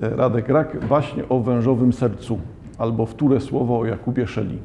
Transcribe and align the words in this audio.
Radek 0.00 0.48
Rak, 0.48 0.86
baśnie 0.86 1.22
o 1.28 1.40
wężowym 1.40 1.92
sercu, 1.92 2.38
albo 2.78 3.06
wtóre 3.06 3.40
słowo 3.40 3.78
o 3.78 3.84
Jakubie 3.84 4.26
Szeli. 4.26 4.58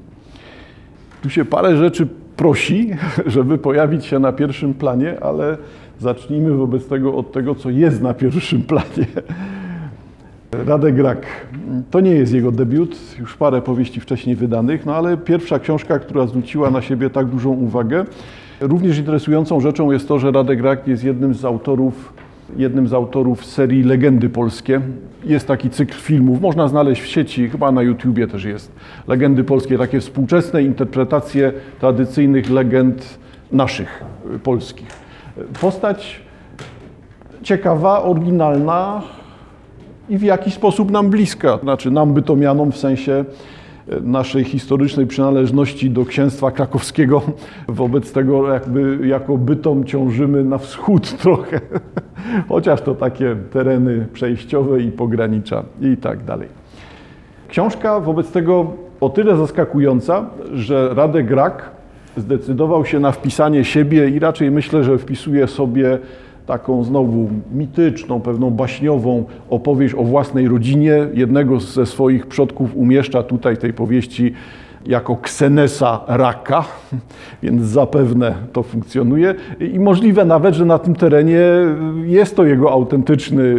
Tu 1.22 1.30
się 1.30 1.46
parę 1.46 1.78
rzeczy 1.78 2.08
prosi, 2.38 2.90
żeby 3.26 3.58
pojawić 3.58 4.06
się 4.06 4.20
na 4.20 4.32
pierwszym 4.32 4.74
planie, 4.74 5.24
ale 5.24 5.58
zacznijmy 6.00 6.52
wobec 6.52 6.88
tego 6.88 7.16
od 7.16 7.32
tego, 7.32 7.56
co 7.56 7.70
jest 7.70 8.02
na 8.02 8.14
pierwszym 8.14 8.62
planie. 8.72 9.08
Radek 10.66 10.98
Rak. 11.00 11.26
To 11.92 12.00
nie 12.00 12.12
jest 12.12 12.34
jego 12.34 12.52
debiut, 12.52 12.98
już 13.20 13.38
parę 13.38 13.62
powieści 13.62 14.00
wcześniej 14.00 14.36
wydanych, 14.36 14.86
no 14.86 14.96
ale 14.96 15.18
pierwsza 15.18 15.60
książka, 15.60 16.00
która 16.00 16.28
zwróciła 16.28 16.72
na 16.72 16.82
siebie 16.82 17.10
tak 17.10 17.28
dużą 17.28 17.50
uwagę. 17.50 18.06
Również 18.62 18.98
interesującą 18.98 19.60
rzeczą 19.60 19.92
jest 19.92 20.08
to, 20.08 20.20
że 20.20 20.32
Radek 20.32 20.62
Rak 20.62 20.88
jest 20.88 21.04
jednym 21.04 21.34
z 21.34 21.46
autorów, 21.46 22.14
jednym 22.58 22.88
z 22.88 22.94
autorów 22.94 23.46
serii 23.46 23.84
Legendy 23.84 24.30
Polskie. 24.30 24.82
Jest 25.24 25.48
taki 25.48 25.70
cykl 25.70 25.94
filmów, 25.94 26.42
można 26.42 26.68
znaleźć 26.68 27.02
w 27.02 27.08
sieci, 27.08 27.50
chyba 27.50 27.72
na 27.72 27.82
YouTubie 27.82 28.28
też 28.28 28.44
jest. 28.44 28.72
Legendy 29.08 29.44
Polskie, 29.44 29.78
takie 29.78 30.00
współczesne 30.00 30.64
interpretacje 30.64 31.54
tradycyjnych 31.80 32.50
legend 32.50 33.20
naszych, 33.52 34.04
y, 34.36 34.40
polskich. 34.40 34.88
Postać 35.62 36.22
ciekawa, 37.44 38.04
oryginalna, 38.04 39.02
i 40.10 40.18
w 40.18 40.22
jakiś 40.22 40.54
sposób 40.54 40.92
nam 40.92 41.10
bliska. 41.10 41.60
Znaczy 41.64 41.92
nam 41.92 42.14
bytomianom 42.14 42.72
w 42.72 42.78
sensie 42.78 43.26
e, 43.88 44.00
naszej 44.02 44.44
historycznej 44.44 45.08
przynależności 45.08 45.90
do 45.90 46.06
księstwa 46.06 46.52
krakowskiego. 46.52 47.22
Wobec 47.68 48.12
tego 48.12 48.54
jakby 48.54 49.08
jako 49.08 49.38
bytom 49.38 49.86
ciążymy 49.86 50.44
na 50.44 50.58
wschód 50.58 51.18
trochę, 51.22 51.62
chociaż 52.50 52.82
to 52.82 52.96
takie 52.96 53.36
tereny 53.52 54.08
przejściowe 54.14 54.82
i 54.82 54.92
pogranicza 54.92 55.64
i 55.82 55.98
tak 55.98 56.24
dalej. 56.24 56.48
Książka 57.48 58.00
wobec 58.00 58.32
tego 58.32 58.72
o 59.02 59.10
tyle 59.10 59.38
zaskakująca, 59.38 60.26
że 60.54 60.94
Radek 60.94 61.32
Rak 61.32 61.72
zdecydował 62.18 62.86
się 62.86 63.00
na 63.00 63.12
wpisanie 63.12 63.64
siebie 63.64 64.10
i 64.10 64.20
raczej 64.20 64.52
myślę, 64.52 64.84
że 64.84 64.98
wpisuje 64.98 65.48
sobie 65.48 66.00
taką 66.46 66.84
znowu 66.84 67.30
mityczną, 67.54 68.22
pewną 68.22 68.50
baśniową 68.50 69.24
opowieść 69.50 69.96
o 69.96 70.04
własnej 70.04 70.48
rodzinie. 70.48 71.08
Jednego 71.14 71.60
ze 71.60 71.86
swoich 71.86 72.28
przodków 72.28 72.76
umieszcza 72.76 73.24
tutaj 73.24 73.58
tej 73.58 73.74
powieści 73.74 74.34
jako 74.86 75.16
ksenesa 75.16 76.02
raka, 76.08 76.66
więc 77.44 77.64
zapewne 77.64 78.34
to 78.54 78.64
funkcjonuje. 78.64 79.36
I 79.60 79.80
możliwe 79.80 80.26
nawet, 80.26 80.56
że 80.56 80.66
na 80.66 80.80
tym 80.80 80.96
terenie 80.96 81.42
jest 82.04 82.36
to 82.36 82.46
jego 82.46 82.72
autentyczny 82.72 83.56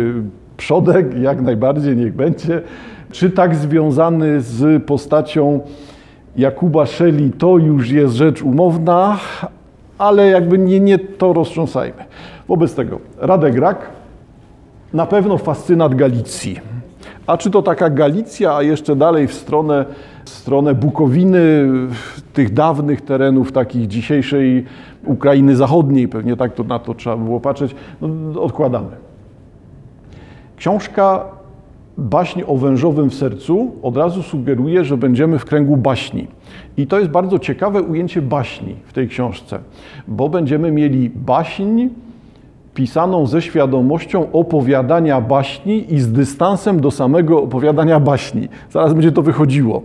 przodek, 0.57 1.19
jak 1.19 1.43
najbardziej 1.43 1.97
niech 1.97 2.15
będzie. 2.15 2.63
Czy 3.11 3.31
tak 3.31 3.55
związany 3.55 4.41
z 4.41 4.85
postacią 4.85 5.61
Jakuba 6.37 6.87
Szeli, 6.87 7.33
to 7.33 7.59
już 7.59 7.91
jest 7.91 8.15
rzecz 8.15 8.43
umowna, 8.43 9.19
ale 9.99 10.27
jakby 10.27 10.59
nie, 10.59 10.81
nie 10.81 10.99
to 10.99 11.33
roztrząsajmy. 11.33 12.05
Wobec 12.49 12.75
tego 12.75 12.99
Radek 13.19 13.59
Rak, 13.59 13.91
na 14.93 15.07
pewno 15.07 15.39
fascynat 15.39 15.95
Galicji. 15.95 16.61
A 17.27 17.37
czy 17.37 17.51
to 17.51 17.63
taka 17.63 17.91
Galicja, 17.91 18.57
a 18.57 18.63
jeszcze 18.63 18.97
dalej 18.97 19.27
w 19.27 19.35
stronę, 19.35 19.85
w 20.25 20.29
stronę 20.29 20.75
Bukowiny, 20.75 21.69
tych 22.33 22.53
dawnych 22.53 23.01
terenów, 23.01 23.53
takich 23.53 23.87
dzisiejszej 23.87 24.65
Ukrainy 25.05 25.57
Zachodniej, 25.57 26.09
pewnie 26.09 26.37
tak 26.37 26.55
to 26.55 26.65
na 26.65 26.79
to 26.79 26.95
trzeba 26.95 27.17
było 27.17 27.41
patrzeć, 27.41 27.75
no, 28.01 28.43
odkładamy. 28.43 28.91
Książka 30.57 31.25
Baśń 31.99 32.43
o 32.47 32.57
wężowym 32.57 33.11
w 33.11 33.15
sercu 33.15 33.73
od 33.83 33.97
razu 33.97 34.23
sugeruje, 34.23 34.85
że 34.85 34.97
będziemy 34.97 35.39
w 35.39 35.45
kręgu 35.45 35.77
baśni. 35.77 36.27
I 36.77 36.87
to 36.87 36.99
jest 36.99 37.11
bardzo 37.11 37.39
ciekawe 37.39 37.83
ujęcie 37.83 38.23
baśni 38.23 38.75
w 38.85 38.93
tej 38.93 39.09
książce, 39.09 39.59
bo 40.09 40.29
będziemy 40.29 40.71
mieli 40.71 41.11
baśń 41.11 41.89
pisaną 42.75 43.27
ze 43.27 43.43
świadomością 43.43 44.33
opowiadania 44.33 45.21
baśni 45.21 45.95
i 45.95 46.01
z 46.01 46.13
dystansem 46.13 46.81
do 46.81 46.91
samego 46.91 47.43
opowiadania 47.43 48.01
baśni. 48.01 48.49
Zaraz 48.71 48.93
będzie 48.93 49.13
to 49.13 49.23
wychodziło, 49.23 49.83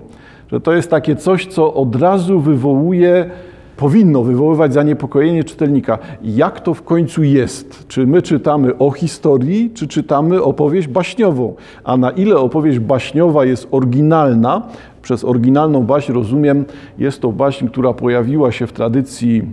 że 0.51 0.61
to 0.61 0.73
jest 0.73 0.89
takie 0.89 1.15
coś, 1.15 1.47
co 1.47 1.73
od 1.73 1.95
razu 1.95 2.39
wywołuje 2.39 3.29
powinno 3.77 4.23
wywoływać 4.23 4.73
zaniepokojenie 4.73 5.43
czytelnika. 5.43 5.97
Jak 6.23 6.59
to 6.59 6.73
w 6.73 6.83
końcu 6.83 7.23
jest? 7.23 7.87
Czy 7.87 8.07
my 8.07 8.21
czytamy 8.21 8.77
o 8.77 8.91
historii, 8.91 9.71
czy 9.73 9.88
czytamy 9.88 10.43
opowieść 10.43 10.88
baśniową? 10.88 11.55
A 11.83 11.97
na 11.97 12.11
ile 12.11 12.38
opowieść 12.38 12.79
baśniowa 12.79 13.45
jest 13.45 13.67
oryginalna, 13.71 14.67
przez 15.01 15.23
oryginalną 15.23 15.83
baśń 15.83 16.13
rozumiem, 16.13 16.65
jest 16.97 17.21
to 17.21 17.31
baśń, 17.31 17.67
która 17.67 17.93
pojawiła 17.93 18.51
się 18.51 18.67
w 18.67 18.73
tradycji 18.73 19.43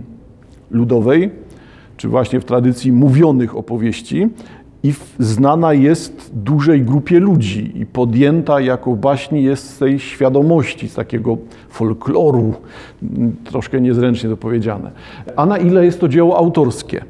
ludowej, 0.71 1.31
czy 1.97 2.07
właśnie 2.07 2.39
w 2.39 2.45
tradycji 2.45 2.91
mówionych 2.91 3.57
opowieści, 3.57 4.29
i 4.83 4.93
znana 5.19 5.73
jest 5.73 6.31
dużej 6.35 6.81
grupie 6.81 7.19
ludzi 7.19 7.71
i 7.75 7.85
podjęta 7.85 8.59
jako 8.59 8.95
baśni 8.95 9.43
jest 9.43 9.69
z 9.69 9.77
tej 9.77 9.99
świadomości, 9.99 10.89
z 10.89 10.95
takiego 10.95 11.37
folkloru, 11.69 12.53
troszkę 13.43 13.81
niezręcznie 13.81 14.29
to 14.29 14.37
powiedziane. 14.37 14.91
A 15.35 15.45
na 15.45 15.57
ile 15.57 15.85
jest 15.85 15.99
to 15.99 16.07
dzieło 16.07 16.37
autorskie? 16.37 17.03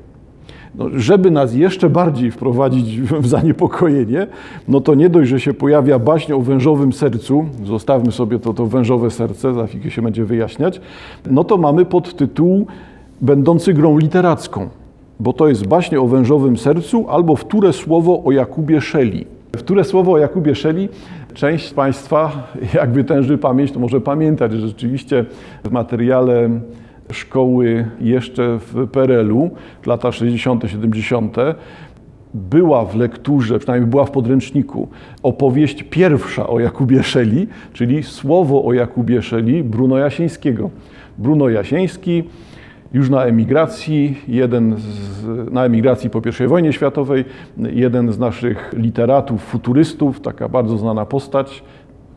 No, 0.76 0.86
żeby 0.96 1.32
nas 1.32 1.54
jeszcze 1.54 1.90
bardziej 1.90 2.32
wprowadzić 2.32 3.02
w 3.02 3.28
zaniepokojenie, 3.28 4.28
no 4.68 4.82
to 4.82 4.96
nie 4.96 5.10
dość, 5.10 5.30
że 5.30 5.40
się 5.40 5.54
pojawia 5.54 6.00
baśń 6.00 6.34
o 6.34 6.40
wężowym 6.40 6.94
sercu, 6.94 7.46
zostawmy 7.66 8.12
sobie 8.12 8.40
to, 8.40 8.54
to 8.54 8.66
wężowe 8.66 9.12
serce, 9.12 9.54
za 9.54 9.68
chwilę 9.68 9.92
się 9.92 10.02
będzie 10.02 10.26
wyjaśniać, 10.26 10.82
no 11.32 11.44
to 11.44 11.58
mamy 11.58 11.86
podtytuł 11.86 12.68
będący 13.22 13.74
grą 13.74 13.98
literacką 13.98 14.70
bo 15.20 15.34
to 15.34 15.48
jest 15.48 15.68
baśnie 15.68 16.02
o 16.02 16.08
wężowym 16.08 16.58
sercu 16.58 17.06
albo 17.10 17.36
wtóre 17.36 17.74
słowo 17.74 18.24
o 18.26 18.32
Jakubie 18.32 18.82
Szeli. 18.82 19.26
Wtóre 19.58 19.84
słowo 19.84 20.12
o 20.12 20.18
Jakubie 20.18 20.56
Szeli 20.56 20.90
część 21.34 21.68
z 21.68 21.74
Państwa, 21.74 22.48
jak 22.74 22.92
wytęży 22.92 23.38
pamięć, 23.38 23.72
to 23.72 23.80
może 23.80 24.02
pamiętać, 24.02 24.52
że 24.52 24.68
rzeczywiście 24.68 25.26
w 25.64 25.72
materiale 25.72 26.50
szkoły 27.12 27.86
jeszcze 28.02 28.60
w 28.60 28.88
PRL-u, 28.88 29.50
lata 29.86 30.12
60., 30.12 30.64
70., 30.68 31.38
była 32.34 32.86
w 32.86 32.96
lekturze, 32.96 33.60
przynajmniej 33.60 33.90
była 33.90 34.06
w 34.06 34.12
podręczniku, 34.12 34.88
opowieść 35.24 35.84
pierwsza 35.84 36.48
o 36.48 36.60
Jakubie 36.60 37.04
Szeli, 37.04 37.48
czyli 37.74 38.04
słowo 38.04 38.66
o 38.66 38.74
Jakubie 38.74 39.22
Szeli 39.22 39.64
Bruno 39.64 39.98
Jasińskiego. 39.98 40.70
Bruno 41.18 41.50
Jasiński 41.50 42.24
już 42.94 43.10
na 43.10 43.24
emigracji, 43.24 44.18
jeden 44.28 44.76
z, 44.78 45.52
na 45.52 45.66
emigracji 45.66 46.10
po 46.10 46.22
I 46.46 46.48
wojnie 46.48 46.74
światowej, 46.74 47.26
jeden 47.58 48.12
z 48.12 48.20
naszych 48.20 48.74
literatów, 48.78 49.44
futurystów, 49.44 50.22
taka 50.22 50.50
bardzo 50.50 50.78
znana 50.78 51.06
postać 51.06 51.64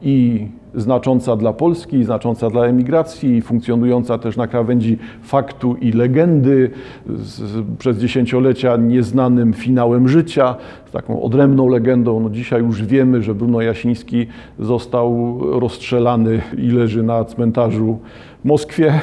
i 0.02 0.46
znacząca 0.74 1.36
dla 1.36 1.52
Polski, 1.52 2.04
znacząca 2.04 2.50
dla 2.50 2.64
emigracji, 2.64 3.42
funkcjonująca 3.42 4.18
też 4.18 4.36
na 4.36 4.46
krawędzi 4.46 4.98
faktu 5.22 5.76
i 5.76 5.92
legendy, 5.92 6.70
z, 7.06 7.64
przez 7.78 7.98
dziesięciolecia 7.98 8.76
nieznanym 8.76 9.52
finałem 9.52 10.08
życia, 10.08 10.56
z 10.86 10.90
taką 10.90 11.22
odrębną 11.22 11.68
legendą. 11.68 12.20
No 12.20 12.30
dzisiaj 12.30 12.60
już 12.60 12.82
wiemy, 12.82 13.22
że 13.22 13.34
Bruno 13.34 13.60
Jasiński 13.60 14.26
został 14.58 15.38
rozstrzelany 15.60 16.40
i 16.58 16.68
leży 16.68 17.02
na 17.02 17.24
cmentarzu 17.24 17.98
w 18.42 18.44
Moskwie 18.44 19.00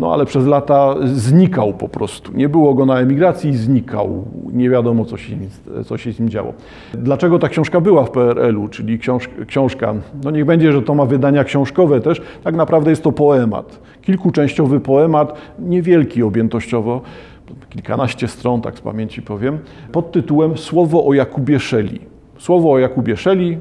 no 0.00 0.12
ale 0.12 0.26
przez 0.26 0.46
lata 0.46 0.94
znikał 1.14 1.74
po 1.74 1.88
prostu. 1.88 2.32
Nie 2.32 2.48
było 2.48 2.74
go 2.74 2.86
na 2.86 2.98
emigracji, 2.98 3.56
znikał. 3.56 4.24
Nie 4.52 4.70
wiadomo, 4.70 5.04
co 5.04 5.16
się, 5.16 5.36
co 5.86 5.98
się 5.98 6.12
z 6.12 6.20
nim 6.20 6.28
działo. 6.28 6.52
Dlaczego 6.94 7.38
ta 7.38 7.48
książka 7.48 7.80
była 7.80 8.04
w 8.04 8.10
PRL-u, 8.10 8.68
czyli 8.68 8.98
książ 8.98 9.28
książka, 9.46 9.94
no 10.24 10.30
niech 10.30 10.44
będzie, 10.44 10.72
że 10.72 10.82
to 10.82 10.94
ma 10.94 11.04
wydania 11.04 11.44
książkowe 11.44 12.00
też, 12.00 12.22
tak 12.44 12.54
naprawdę 12.54 12.90
jest 12.90 13.02
to 13.02 13.12
poemat. 13.12 13.80
Kilkuczęściowy 14.02 14.80
poemat, 14.80 15.34
niewielki 15.58 16.22
objętościowo, 16.22 17.00
kilkanaście 17.68 18.28
stron, 18.28 18.60
tak 18.60 18.78
z 18.78 18.80
pamięci 18.80 19.22
powiem, 19.22 19.58
pod 19.92 20.12
tytułem 20.12 20.58
Słowo 20.58 21.06
o 21.06 21.14
Jakubie 21.14 21.60
Szeli. 21.60 22.00
Słowo 22.38 22.72
o 22.72 22.78
Jakubie 22.78 23.16
Szeli, 23.16 23.58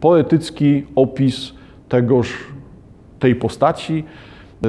poetycki 0.00 0.86
opis 0.94 1.52
tegoż, 1.88 2.34
tej 3.18 3.34
postaci, 3.34 4.04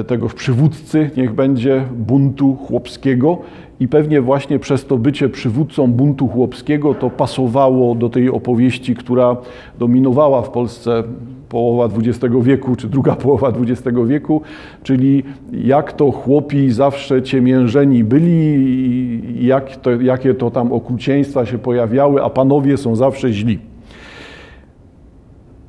tegoż 0.04 0.34
przywódcy, 0.34 1.10
niech 1.16 1.32
będzie 1.32 1.84
buntu 1.96 2.56
chłopskiego 2.56 3.38
i 3.80 3.88
pewnie 3.88 4.20
właśnie 4.20 4.58
przez 4.58 4.86
to 4.86 4.98
bycie 4.98 5.28
przywódcą 5.28 5.92
buntu 5.92 6.28
chłopskiego 6.28 6.94
to 6.94 7.10
pasowało 7.10 7.94
do 7.94 8.08
tej 8.08 8.30
opowieści, 8.30 8.94
która 8.94 9.36
dominowała 9.78 10.42
w 10.42 10.50
Polsce 10.50 11.02
połowa 11.48 11.88
XX 11.96 12.34
wieku, 12.42 12.76
czy 12.76 12.88
druga 12.88 13.16
połowa 13.26 13.48
XX 13.48 13.96
wieku, 14.06 14.42
czyli 14.82 15.22
jak 15.52 15.92
to 15.92 16.10
chłopi 16.10 16.70
zawsze 16.70 17.22
ciemiężeni 17.22 18.04
byli, 18.04 19.46
jak 19.46 19.76
to, 19.76 19.90
jakie 19.90 20.34
to 20.34 20.50
tam 20.50 20.72
okrucieństwa 20.72 21.46
się 21.46 21.58
pojawiały, 21.58 22.22
a 22.22 22.30
panowie 22.30 22.76
są 22.76 22.96
zawsze 22.96 23.32
źli. 23.32 23.58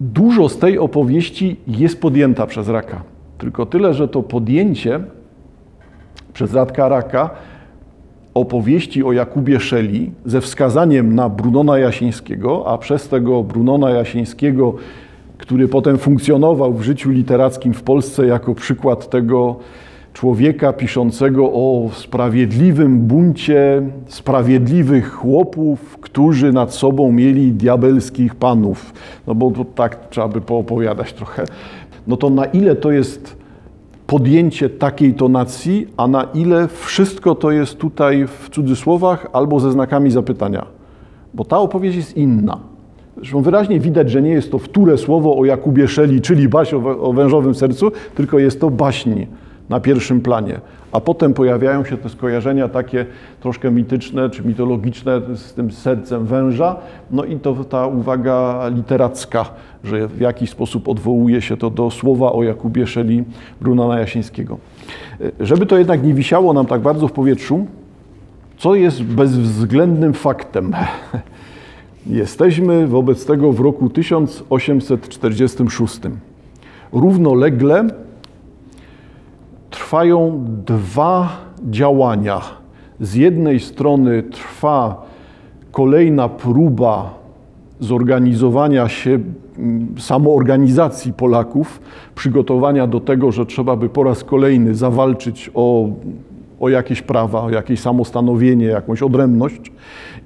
Dużo 0.02 0.50
z 0.50 0.58
tej 0.58 0.80
opowieści 0.80 1.56
jest 1.68 2.02
podjęta 2.02 2.48
przez 2.48 2.70
Raka. 2.70 3.04
Tylko 3.40 3.66
tyle, 3.66 3.94
że 3.94 4.08
to 4.08 4.24
podjęcie 4.24 5.00
przez 6.34 6.54
Radka 6.54 6.90
Raka 6.90 7.30
opowieści 8.34 9.04
o 9.04 9.12
Jakubie 9.12 9.60
Szeli 9.60 10.12
ze 10.26 10.42
wskazaniem 10.42 11.16
na 11.16 11.30
Brunona 11.30 11.80
Jasińskiego, 11.80 12.68
a 12.68 12.78
przez 12.78 13.08
tego 13.08 13.44
Brunona 13.44 13.90
Jasińskiego, 13.90 14.74
który 15.38 15.68
potem 15.68 15.98
funkcjonował 15.98 16.74
w 16.74 16.82
życiu 16.82 17.10
literackim 17.10 17.74
w 17.74 17.84
Polsce 17.84 18.26
jako 18.26 18.56
przykład 18.56 19.10
tego 19.10 19.56
człowieka 20.14 20.74
piszącego 20.74 21.46
o 21.46 21.90
sprawiedliwym 21.94 23.00
buncie 23.00 23.82
sprawiedliwych 24.08 25.14
chłopów, 25.14 25.98
którzy 26.02 26.54
nad 26.54 26.74
sobą 26.74 27.12
mieli 27.12 27.52
diabelskich 27.52 28.36
panów. 28.36 28.94
No 29.28 29.36
bo 29.36 29.52
to 29.52 29.66
tak 29.66 30.10
trzeba 30.10 30.28
by 30.28 30.42
poopowiadać 30.42 31.14
trochę. 31.14 31.44
No 32.10 32.18
to 32.18 32.30
na 32.30 32.46
ile 32.46 32.76
to 32.76 32.92
jest 32.92 33.38
podjęcie 34.08 34.70
takiej 34.70 35.14
tonacji, 35.14 35.88
a 35.98 36.08
na 36.08 36.24
ile 36.24 36.68
wszystko 36.68 37.36
to 37.36 37.52
jest 37.52 37.78
tutaj 37.78 38.28
w 38.28 38.50
cudzysłowach 38.50 39.28
albo 39.34 39.60
ze 39.60 39.72
znakami 39.72 40.12
zapytania. 40.12 40.66
Bo 41.34 41.46
ta 41.46 41.58
opowieść 41.58 41.98
jest 41.98 42.18
inna. 42.18 42.60
Zresztą 43.18 43.42
wyraźnie 43.42 43.80
widać, 43.80 44.10
że 44.10 44.22
nie 44.22 44.30
jest 44.30 44.52
to 44.52 44.60
wtóre 44.60 44.98
słowo 44.98 45.38
o 45.38 45.46
Jakubie 45.46 45.88
Szeli, 45.88 46.22
czyli 46.22 46.50
baś 46.50 46.74
o 46.74 47.14
wężowym 47.14 47.56
sercu, 47.56 47.92
tylko 48.16 48.40
jest 48.40 48.62
to 48.62 48.70
baśń 48.70 49.12
na 49.70 49.80
pierwszym 49.80 50.22
planie. 50.22 50.60
A 50.92 51.00
potem 51.00 51.34
pojawiają 51.34 51.86
się 51.86 51.98
te 51.98 52.10
skojarzenia 52.10 52.68
takie 52.68 53.06
troszkę 53.40 53.72
mityczne 53.72 54.30
czy 54.30 54.44
mitologiczne 54.44 55.22
z 55.36 55.54
tym 55.54 55.72
sercem 55.72 56.26
węża. 56.26 56.76
No 57.12 57.24
i 57.24 57.40
to 57.40 57.64
ta 57.64 57.88
uwaga 57.88 58.68
literacka, 58.76 59.46
że 59.84 60.08
w 60.08 60.20
jakiś 60.20 60.50
sposób 60.50 60.88
odwołuje 60.88 61.42
się 61.42 61.58
to 61.58 61.70
do 61.70 61.92
słowa 61.92 62.32
o 62.32 62.44
Jakubie 62.44 62.88
Szeli 62.88 63.24
Brunana 63.62 64.00
Jasińskiego. 64.00 64.58
Żeby 65.40 65.66
to 65.66 65.78
jednak 65.78 66.04
nie 66.04 66.14
wisiało 66.14 66.54
nam 66.54 66.66
tak 66.66 66.82
bardzo 66.82 67.08
w 67.08 67.12
powietrzu, 67.12 67.66
co 68.58 68.76
jest 68.76 69.04
bezwzględnym 69.04 70.14
faktem. 70.14 70.74
Jesteśmy 72.08 72.88
wobec 72.88 73.26
tego 73.26 73.52
w 73.52 73.60
roku 73.60 73.90
1846. 73.90 76.00
Równolegle 76.94 77.88
trwają 79.90 80.46
dwa 80.66 81.30
działania. 81.70 82.42
Z 83.00 83.16
jednej 83.16 83.60
strony 83.60 84.24
trwa 84.24 85.06
kolejna 85.72 86.30
próba 86.30 87.14
zorganizowania 87.80 88.90
się, 88.90 89.20
samoorganizacji 89.98 91.14
Polaków, 91.14 91.82
przygotowania 92.16 92.88
do 92.88 93.00
tego, 93.00 93.32
że 93.32 93.46
trzeba 93.46 93.76
by 93.76 93.90
po 93.90 94.04
raz 94.04 94.24
kolejny 94.24 94.76
zawalczyć 94.76 95.52
o, 95.54 95.90
o 96.60 96.70
jakieś 96.70 97.02
prawa, 97.02 97.42
o 97.42 97.50
jakieś 97.50 97.80
samostanowienie, 97.80 98.66
jakąś 98.66 99.02
odrębność 99.02 99.72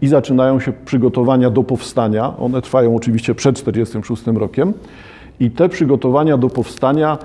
i 0.02 0.08
zaczynają 0.08 0.60
się 0.60 0.74
przygotowania 0.86 1.50
do 1.50 1.64
powstania. 1.64 2.38
One 2.38 2.62
trwają 2.62 2.96
oczywiście 2.96 3.36
przed 3.36 3.56
1946 3.56 4.40
rokiem 4.40 4.74
i 5.40 5.52
te 5.52 5.70
przygotowania 5.70 6.38
do 6.38 6.50
powstania 6.50 7.18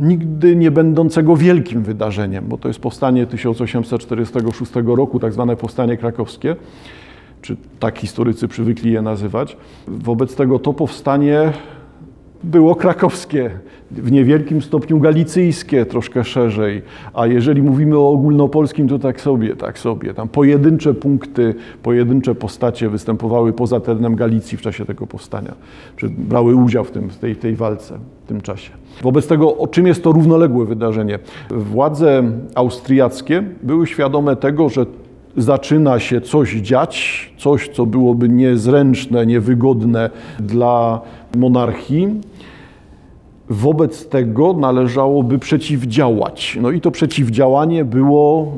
nigdy 0.00 0.56
nie 0.56 0.70
będącego 0.70 1.36
wielkim 1.36 1.82
wydarzeniem, 1.82 2.44
bo 2.48 2.58
to 2.58 2.68
jest 2.68 2.80
powstanie 2.80 3.26
1846 3.26 4.72
roku, 4.84 5.20
tak 5.20 5.32
zwane 5.32 5.56
powstanie 5.56 5.96
krakowskie, 5.96 6.56
czy 7.42 7.56
tak 7.80 7.98
historycy 7.98 8.48
przywykli 8.48 8.92
je 8.92 9.02
nazywać. 9.02 9.56
Wobec 9.88 10.36
tego 10.36 10.58
to 10.58 10.72
powstanie 10.72 11.52
było 12.44 12.74
krakowskie, 12.74 13.50
w 13.90 14.12
niewielkim 14.12 14.62
stopniu 14.62 15.00
galicyjskie, 15.00 15.86
troszkę 15.86 16.24
szerzej. 16.24 16.82
A 17.14 17.26
jeżeli 17.26 17.62
mówimy 17.62 17.98
o 17.98 18.10
ogólnopolskim, 18.10 18.88
to 18.88 18.98
tak 18.98 19.20
sobie, 19.20 19.56
tak 19.56 19.78
sobie. 19.78 20.14
Tam 20.14 20.28
pojedyncze 20.28 20.94
punkty, 20.94 21.54
pojedyncze 21.82 22.34
postacie 22.34 22.88
występowały 22.88 23.52
poza 23.52 23.80
terenem 23.80 24.14
Galicji 24.16 24.58
w 24.58 24.62
czasie 24.62 24.84
tego 24.84 25.06
powstania, 25.06 25.54
czy 25.96 26.08
brały 26.08 26.54
udział 26.54 26.84
w, 26.84 26.90
tym, 26.90 27.10
w 27.10 27.18
tej, 27.18 27.36
tej 27.36 27.56
walce 27.56 27.98
w 28.24 28.28
tym 28.28 28.40
czasie. 28.40 28.70
Wobec 29.02 29.26
tego, 29.26 29.56
o 29.56 29.66
czym 29.66 29.86
jest 29.86 30.04
to 30.04 30.12
równoległe 30.12 30.64
wydarzenie? 30.64 31.18
Władze 31.50 32.22
austriackie 32.54 33.42
były 33.62 33.86
świadome 33.86 34.36
tego, 34.36 34.68
że 34.68 34.86
zaczyna 35.36 36.00
się 36.00 36.20
coś 36.20 36.52
dziać, 36.52 37.34
coś, 37.38 37.68
co 37.68 37.86
byłoby 37.86 38.28
niezręczne, 38.28 39.26
niewygodne 39.26 40.10
dla 40.40 41.00
monarchii. 41.36 42.08
Wobec 43.50 44.08
tego 44.08 44.52
należałoby 44.52 45.38
przeciwdziałać. 45.38 46.58
No 46.60 46.70
i 46.70 46.80
to 46.80 46.90
przeciwdziałanie 46.90 47.84
było 47.84 48.52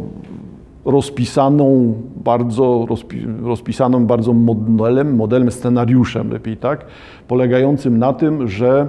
rozpisaną 0.85 1.95
bardzo, 2.25 2.87
rozpi, 2.89 3.27
rozpisaną 3.43 4.07
bardzo 4.07 4.33
modelem, 4.33 5.17
modelem, 5.17 5.51
scenariuszem, 5.51 6.31
lepiej 6.31 6.57
tak, 6.57 6.87
polegającym 7.29 7.99
na 7.99 8.13
tym, 8.13 8.49
że 8.49 8.89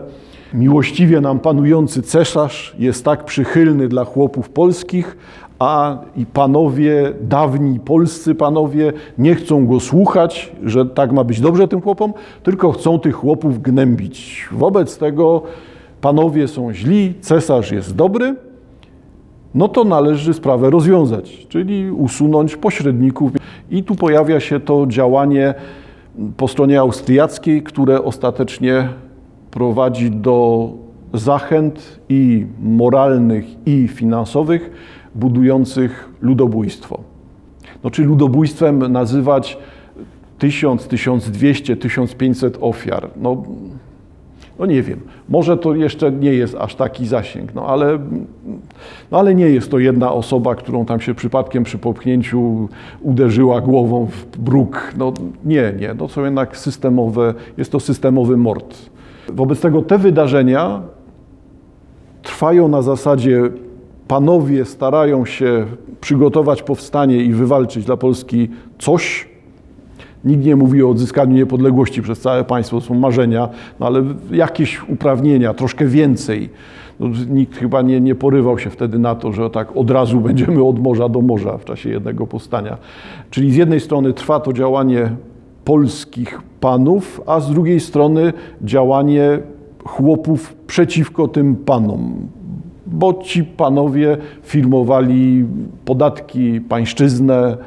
miłościwie 0.53 1.21
nam 1.21 1.39
panujący 1.39 2.01
cesarz 2.01 2.75
jest 2.79 3.05
tak 3.05 3.25
przychylny 3.25 3.88
dla 3.88 4.05
chłopów 4.05 4.49
polskich, 4.49 5.17
a 5.59 5.97
i 6.15 6.25
panowie, 6.25 7.13
dawni 7.21 7.79
polscy 7.79 8.35
panowie 8.35 8.94
nie 9.17 9.35
chcą 9.35 9.67
go 9.67 9.79
słuchać, 9.79 10.51
że 10.63 10.85
tak 10.85 11.11
ma 11.11 11.23
być 11.23 11.41
dobrze 11.41 11.67
tym 11.67 11.81
chłopom, 11.81 12.13
tylko 12.44 12.71
chcą 12.71 12.99
tych 12.99 13.15
chłopów 13.15 13.61
gnębić. 13.61 14.47
Wobec 14.51 14.97
tego 14.97 15.41
panowie 16.01 16.47
są 16.47 16.73
źli, 16.73 17.13
cesarz 17.21 17.71
jest 17.71 17.95
dobry, 17.95 18.35
no 19.55 19.67
to 19.67 19.83
należy 19.83 20.33
sprawę 20.33 20.69
rozwiązać, 20.69 21.47
czyli 21.49 21.91
usunąć 21.91 22.55
pośredników. 22.55 23.31
I 23.71 23.83
tu 23.83 23.95
pojawia 23.95 24.39
się 24.39 24.59
to 24.59 24.85
działanie 24.88 25.53
po 26.38 26.47
stronie 26.47 26.79
austriackiej, 26.79 27.63
które 27.63 28.03
ostatecznie 28.03 28.89
prowadzi 29.51 30.11
do 30.11 30.69
zachęt 31.13 31.99
i 32.09 32.45
moralnych, 32.61 33.45
i 33.67 33.88
finansowych, 33.88 34.71
budujących 35.15 36.09
ludobójstwo. 36.21 36.99
No, 37.83 37.91
czy 37.91 38.03
ludobójstwem 38.03 38.91
nazywać 38.91 39.57
1000, 40.39 40.88
1200, 40.88 41.75
1500 41.75 42.57
ofiar? 42.61 43.09
No, 43.15 43.44
no 44.59 44.66
nie 44.66 44.83
wiem, 44.83 44.99
może 45.30 45.57
to 45.57 45.76
jeszcze 45.76 46.11
nie 46.11 46.33
jest 46.33 46.56
aż 46.56 46.76
taki 46.76 47.07
zasięg, 47.07 47.54
no 47.56 47.66
ale, 47.66 47.99
no 49.11 49.19
ale 49.19 49.35
nie 49.35 49.49
jest 49.49 49.71
to 49.71 49.80
jedna 49.80 50.14
osoba, 50.14 50.56
którą 50.56 50.85
tam 50.85 50.99
się 50.99 51.16
przypadkiem 51.16 51.64
przy 51.64 51.78
popchnięciu 51.78 52.69
uderzyła 53.02 53.61
głową 53.61 54.06
w 54.06 54.37
bruk. 54.37 54.94
No 54.97 55.14
nie, 55.45 55.73
nie, 55.80 55.95
to 55.95 56.07
są 56.07 56.23
jednak 56.23 56.57
systemowe, 56.57 57.33
jest 57.57 57.71
to 57.71 57.80
systemowy 57.80 58.37
mord. 58.37 58.76
Wobec 59.30 59.61
tego 59.61 59.81
te 59.81 59.97
wydarzenia 59.97 60.81
trwają 62.23 62.68
na 62.68 62.81
zasadzie 62.81 63.42
panowie 64.07 64.66
starają 64.66 65.26
się 65.26 65.66
przygotować 66.02 66.64
powstanie 66.64 67.18
i 67.18 67.33
wywalczyć 67.33 67.85
dla 67.85 67.97
Polski 67.97 68.49
coś. 68.80 69.36
Nikt 70.28 70.46
nie 70.46 70.56
mówi 70.56 70.84
o 70.84 70.90
odzyskaniu 70.90 71.36
niepodległości 71.36 72.02
przez 72.02 72.19
całe 72.19 72.44
państwo, 72.44 72.80
to 72.80 72.86
są 72.86 72.94
marzenia, 72.94 73.50
no 73.80 73.86
ale 73.86 74.04
jakieś 74.31 74.90
uprawnienia, 74.90 75.54
troszkę 75.54 75.86
więcej. 75.86 76.50
No, 77.00 77.07
nikt 77.30 77.57
chyba 77.57 77.81
nie, 77.81 78.02
nie 78.02 78.16
porywał 78.16 78.60
się 78.60 78.69
wtedy 78.69 79.00
na 79.00 79.16
to, 79.16 79.31
że 79.31 79.50
tak 79.50 79.78
od 79.78 79.92
razu 79.92 80.22
będziemy 80.22 80.64
od 80.64 80.80
morza 80.80 81.10
do 81.10 81.22
morza 81.22 81.57
w 81.57 81.66
czasie 81.66 81.90
jednego 81.90 82.28
powstania. 82.28 82.78
Czyli 83.30 83.52
z 83.52 83.56
jednej 83.56 83.80
strony 83.80 84.14
trwa 84.14 84.40
to 84.40 84.54
działanie 84.54 85.12
polskich 85.66 86.42
panów, 86.60 87.22
a 87.26 87.40
z 87.40 87.52
drugiej 87.52 87.80
strony 87.80 88.34
działanie 88.62 89.40
chłopów 89.86 90.56
przeciwko 90.68 91.28
tym 91.28 91.56
panom 91.56 92.28
bo 92.92 93.14
ci 93.14 93.44
panowie 93.44 94.18
firmowali 94.44 95.46
podatki, 95.86 96.62
pańszczyznę, 96.62 97.57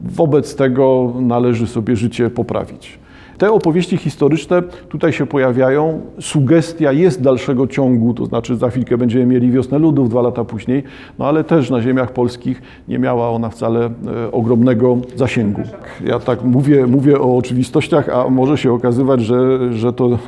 wobec 0.00 0.56
tego 0.56 1.12
należy 1.20 1.66
sobie 1.66 1.96
życie 1.96 2.30
poprawić. 2.30 2.98
Te 3.38 3.52
opowieści 3.52 3.96
historyczne 3.96 4.62
tutaj 4.88 5.12
się 5.12 5.26
pojawiają. 5.26 6.00
Sugestia 6.20 6.92
jest 6.92 7.22
dalszego 7.22 7.66
ciągu, 7.66 8.14
to 8.14 8.26
znaczy 8.26 8.56
za 8.56 8.70
chwilkę 8.70 8.98
będziemy 8.98 9.26
mieli 9.26 9.50
wiosnę 9.50 9.78
ludów 9.78 10.10
dwa 10.10 10.22
lata 10.22 10.44
później, 10.44 10.82
no 11.18 11.26
ale 11.26 11.44
też 11.44 11.70
na 11.70 11.82
ziemiach 11.82 12.12
polskich 12.12 12.62
nie 12.88 12.98
miała 12.98 13.30
ona 13.30 13.50
wcale 13.50 13.86
e, 13.86 13.90
ogromnego 14.32 14.98
zasięgu. 15.16 15.62
Ja 16.04 16.18
tak 16.18 16.44
mówię, 16.44 16.86
mówię 16.86 17.20
o 17.20 17.36
oczywistościach, 17.36 18.08
a 18.08 18.28
może 18.30 18.58
się 18.58 18.72
okazywać, 18.72 19.20
że, 19.20 19.72
że 19.72 19.92
to 19.92 20.08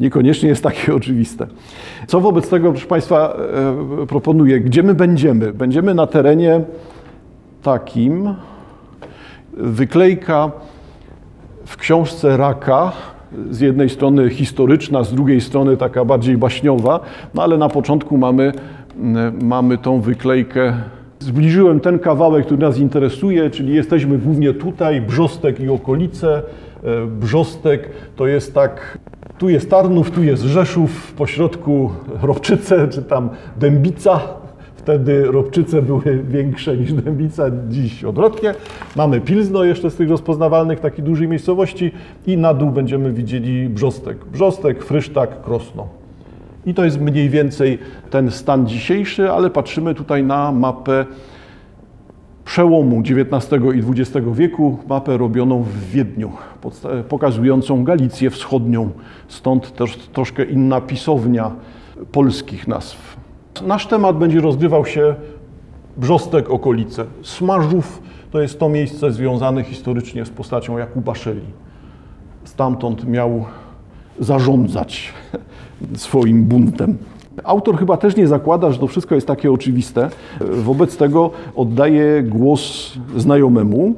niekoniecznie 0.00 0.48
jest 0.48 0.62
takie 0.62 0.94
oczywiste. 0.94 1.46
Co 2.06 2.20
wobec 2.20 2.48
tego, 2.48 2.70
proszę 2.70 2.86
Państwa, 2.86 3.36
e, 4.02 4.06
proponuję? 4.06 4.60
Gdzie 4.60 4.82
my 4.82 4.94
będziemy? 4.94 5.52
Będziemy 5.52 5.94
na 5.94 6.06
terenie 6.06 6.60
takim, 7.62 8.34
wyklejka 9.52 10.50
w 11.64 11.76
książce 11.76 12.36
Raka 12.36 12.92
z 13.50 13.60
jednej 13.60 13.88
strony 13.88 14.30
historyczna, 14.30 15.04
z 15.04 15.14
drugiej 15.14 15.40
strony 15.40 15.76
taka 15.76 16.04
bardziej 16.04 16.36
baśniowa, 16.36 17.00
no 17.34 17.42
ale 17.42 17.58
na 17.58 17.68
początku 17.68 18.18
mamy, 18.18 18.52
mm, 18.96 19.46
mamy 19.46 19.78
tą 19.78 20.00
wyklejkę. 20.00 20.76
Zbliżyłem 21.18 21.80
ten 21.80 21.98
kawałek, 21.98 22.46
który 22.46 22.60
nas 22.60 22.78
interesuje, 22.78 23.50
czyli 23.50 23.74
jesteśmy 23.74 24.18
głównie 24.18 24.54
tutaj, 24.54 25.00
Brzostek 25.00 25.60
i 25.60 25.68
okolice. 25.68 26.42
E, 26.84 27.06
Brzostek 27.06 27.90
to 28.16 28.26
jest 28.26 28.54
tak, 28.54 28.98
tu 29.38 29.48
jest 29.48 29.70
Tarnów, 29.70 30.10
tu 30.10 30.22
jest 30.22 30.42
Rzeszów, 30.42 30.90
w 30.90 31.12
pośrodku 31.12 31.90
Robczyce 32.22 32.88
czy 32.88 33.02
tam 33.02 33.28
Dębica. 33.56 34.41
Wtedy 34.82 35.24
Robczyce 35.24 35.82
były 35.82 36.22
większe 36.28 36.76
niż 36.76 36.92
Dębica, 36.92 37.44
dziś 37.68 38.04
odwrotnie. 38.04 38.54
Mamy 38.96 39.20
Pilzno 39.20 39.64
jeszcze 39.64 39.90
z 39.90 39.96
tych 39.96 40.10
rozpoznawalnych, 40.10 40.80
takiej 40.80 41.04
dużej 41.04 41.28
miejscowości 41.28 41.92
i 42.26 42.36
na 42.36 42.54
dół 42.54 42.70
będziemy 42.70 43.12
widzieli 43.12 43.68
Brzostek. 43.68 44.24
Brzostek, 44.24 44.84
Frysztak, 44.84 45.42
Krosno. 45.42 45.88
I 46.66 46.74
to 46.74 46.84
jest 46.84 47.00
mniej 47.00 47.28
więcej 47.28 47.78
ten 48.10 48.30
stan 48.30 48.66
dzisiejszy, 48.66 49.30
ale 49.30 49.50
patrzymy 49.50 49.94
tutaj 49.94 50.24
na 50.24 50.52
mapę 50.52 51.06
przełomu 52.44 53.00
XIX 53.00 53.62
i 53.74 53.78
XX 53.90 54.26
wieku, 54.32 54.78
mapę 54.88 55.16
robioną 55.16 55.62
w 55.62 55.90
Wiedniu, 55.90 56.32
pokazującą 57.08 57.84
Galicję 57.84 58.30
Wschodnią. 58.30 58.90
Stąd 59.28 59.76
też 59.76 59.96
troszkę 59.96 60.44
inna 60.44 60.80
pisownia 60.80 61.50
polskich 62.12 62.68
nazw. 62.68 63.21
Nasz 63.60 63.86
temat 63.86 64.18
będzie 64.18 64.40
rozgrywał 64.40 64.86
się 64.86 65.14
Brzostek, 65.96 66.50
okolice. 66.50 67.04
Smarzów 67.22 68.02
to 68.30 68.40
jest 68.40 68.58
to 68.58 68.68
miejsce 68.68 69.12
związane 69.12 69.64
historycznie 69.64 70.24
z 70.24 70.30
postacią 70.30 70.78
Jakuba 70.78 71.14
Szeli. 71.14 71.46
Stamtąd 72.44 73.08
miał 73.08 73.44
zarządzać 74.20 75.12
swoim 75.96 76.44
buntem. 76.44 76.98
Autor 77.44 77.78
chyba 77.78 77.96
też 77.96 78.16
nie 78.16 78.26
zakłada, 78.26 78.70
że 78.70 78.78
to 78.78 78.86
wszystko 78.86 79.14
jest 79.14 79.26
takie 79.26 79.52
oczywiste. 79.52 80.10
Wobec 80.40 80.96
tego 80.96 81.30
oddaje 81.56 82.22
głos 82.22 82.92
znajomemu 83.16 83.94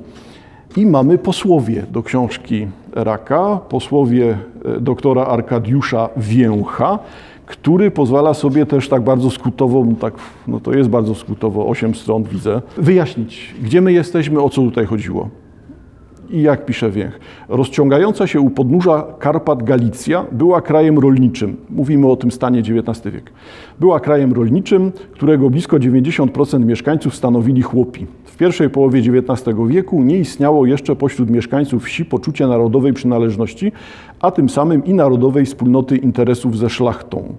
i 0.76 0.86
mamy 0.86 1.18
posłowie 1.18 1.86
do 1.90 2.02
książki 2.02 2.66
Raka, 2.92 3.60
posłowie 3.68 4.38
e, 4.64 4.80
doktora 4.80 5.26
Arkadiusza 5.26 6.08
Więcha, 6.16 6.98
który 7.56 7.90
pozwala 7.90 8.34
sobie 8.34 8.66
też 8.66 8.88
tak 8.88 9.02
bardzo 9.02 9.30
skrótowo, 9.30 9.86
tak, 10.00 10.14
no 10.46 10.60
to 10.60 10.72
jest 10.72 10.90
bardzo 10.90 11.14
skrótowo, 11.14 11.68
8 11.68 11.94
stron 11.94 12.22
widzę, 12.24 12.62
wyjaśnić, 12.76 13.54
gdzie 13.62 13.80
my 13.80 13.92
jesteśmy, 13.92 14.40
o 14.40 14.48
co 14.48 14.62
tutaj 14.62 14.86
chodziło. 14.86 15.28
I 16.30 16.42
jak 16.42 16.64
pisze 16.64 16.90
Wiech, 16.90 17.20
rozciągająca 17.48 18.26
się 18.26 18.40
u 18.40 18.50
podnóża 18.50 19.04
Karpat 19.18 19.62
Galicja 19.62 20.26
była 20.32 20.60
krajem 20.60 20.98
rolniczym. 20.98 21.56
Mówimy 21.70 22.10
o 22.10 22.16
tym 22.16 22.30
stanie 22.30 22.58
XIX 22.58 23.14
wiek. 23.14 23.32
Była 23.80 24.00
krajem 24.00 24.32
rolniczym, 24.32 24.92
którego 25.12 25.50
blisko 25.50 25.76
90% 25.76 26.64
mieszkańców 26.64 27.14
stanowili 27.14 27.62
chłopi. 27.62 28.06
W 28.24 28.36
pierwszej 28.36 28.70
połowie 28.70 29.00
XIX 29.00 29.58
wieku 29.68 30.02
nie 30.02 30.18
istniało 30.18 30.66
jeszcze 30.66 30.96
pośród 30.96 31.30
mieszkańców 31.30 31.84
wsi 31.84 32.04
poczucie 32.04 32.46
narodowej 32.46 32.92
przynależności, 32.92 33.72
a 34.20 34.30
tym 34.30 34.48
samym 34.48 34.84
i 34.84 34.94
narodowej 34.94 35.46
wspólnoty 35.46 35.96
interesów 35.96 36.58
ze 36.58 36.70
szlachtą. 36.70 37.34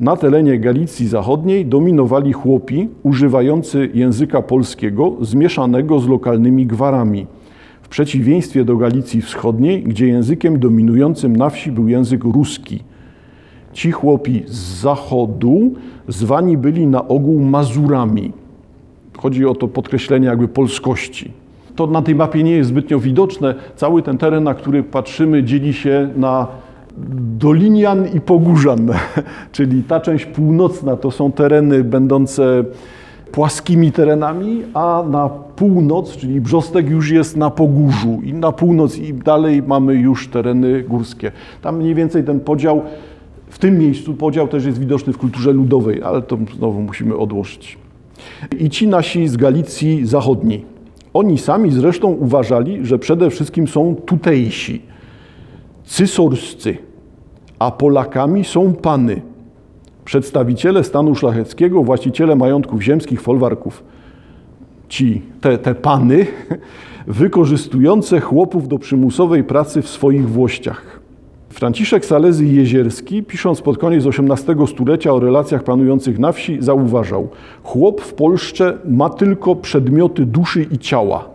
Na 0.00 0.16
terenie 0.16 0.58
Galicji 0.58 1.08
Zachodniej 1.08 1.66
dominowali 1.66 2.32
chłopi 2.32 2.88
używający 3.02 3.90
języka 3.94 4.42
polskiego 4.42 5.12
zmieszanego 5.20 6.00
z 6.00 6.08
lokalnymi 6.08 6.66
gwarami 6.66 7.26
przeciwieństwie 7.94 8.64
do 8.64 8.76
Galicji 8.76 9.22
Wschodniej, 9.22 9.82
gdzie 9.82 10.06
językiem 10.06 10.58
dominującym 10.58 11.36
na 11.36 11.50
wsi 11.50 11.72
był 11.72 11.88
język 11.88 12.24
ruski. 12.24 12.82
Ci 13.72 13.92
chłopi 13.92 14.42
z 14.46 14.80
zachodu 14.80 15.74
zwani 16.08 16.56
byli 16.56 16.86
na 16.86 17.08
ogół 17.08 17.40
Mazurami. 17.40 18.32
Chodzi 19.18 19.46
o 19.46 19.54
to 19.54 19.68
podkreślenie 19.68 20.26
jakby 20.26 20.48
polskości. 20.48 21.30
To 21.76 21.86
na 21.86 22.02
tej 22.02 22.14
mapie 22.14 22.42
nie 22.42 22.50
jest 22.50 22.68
zbytnio 22.68 22.98
widoczne. 22.98 23.54
Cały 23.76 24.02
ten 24.02 24.18
teren, 24.18 24.44
na 24.44 24.54
który 24.54 24.82
patrzymy, 24.82 25.44
dzieli 25.44 25.72
się 25.72 26.10
na 26.16 26.46
Dolinian 27.38 28.08
i 28.14 28.20
Pogórzan, 28.20 28.90
czyli 29.52 29.82
ta 29.82 30.00
część 30.00 30.26
północna 30.26 30.96
to 30.96 31.10
są 31.10 31.32
tereny 31.32 31.84
będące 31.84 32.64
płaskimi 33.34 33.92
terenami, 33.92 34.62
a 34.74 35.04
na 35.10 35.28
północ, 35.28 36.16
czyli 36.16 36.40
Brzostek 36.40 36.90
już 36.90 37.10
jest 37.10 37.36
na 37.36 37.50
Pogórzu 37.50 38.20
i 38.24 38.32
na 38.32 38.52
północ 38.52 38.98
i 38.98 39.14
dalej 39.14 39.62
mamy 39.62 39.94
już 39.94 40.28
tereny 40.28 40.82
górskie. 40.82 41.32
Tam 41.62 41.76
mniej 41.76 41.94
więcej 41.94 42.24
ten 42.24 42.40
podział, 42.40 42.82
w 43.48 43.58
tym 43.58 43.78
miejscu 43.78 44.14
podział 44.14 44.48
też 44.48 44.64
jest 44.64 44.78
widoczny 44.78 45.12
w 45.12 45.18
kulturze 45.18 45.52
ludowej, 45.52 46.02
ale 46.02 46.22
to 46.22 46.38
znowu 46.56 46.80
musimy 46.80 47.16
odłożyć. 47.16 47.78
I 48.58 48.70
ci 48.70 48.88
nasi 48.88 49.28
z 49.28 49.36
Galicji 49.36 50.06
Zachodniej. 50.06 50.64
Oni 51.14 51.38
sami 51.38 51.70
zresztą 51.70 52.08
uważali, 52.08 52.86
że 52.86 52.98
przede 52.98 53.30
wszystkim 53.30 53.68
są 53.68 53.96
tutejsi, 54.06 54.82
cysorscy, 55.84 56.76
a 57.58 57.70
Polakami 57.70 58.44
są 58.44 58.74
pany 58.74 59.33
przedstawiciele 60.04 60.84
stanu 60.84 61.14
szlacheckiego, 61.14 61.82
właściciele 61.82 62.36
majątków 62.36 62.82
ziemskich, 62.82 63.20
folwarków, 63.20 63.84
ci, 64.88 65.22
te, 65.40 65.58
te 65.58 65.74
pany, 65.74 66.26
wykorzystujące 67.06 68.20
chłopów 68.20 68.68
do 68.68 68.78
przymusowej 68.78 69.44
pracy 69.44 69.82
w 69.82 69.88
swoich 69.88 70.28
włościach. 70.28 71.00
Franciszek 71.48 72.04
Salezy 72.04 72.44
Jezierski, 72.46 73.22
pisząc 73.22 73.62
pod 73.62 73.78
koniec 73.78 74.04
XVIII 74.06 74.66
stulecia 74.66 75.12
o 75.12 75.20
relacjach 75.20 75.64
panujących 75.64 76.18
na 76.18 76.32
wsi, 76.32 76.56
zauważał: 76.60 77.28
Chłop 77.62 78.00
w 78.00 78.14
Polsce 78.14 78.78
ma 78.88 79.10
tylko 79.10 79.56
przedmioty 79.56 80.26
duszy 80.26 80.66
i 80.72 80.78
ciała, 80.78 81.33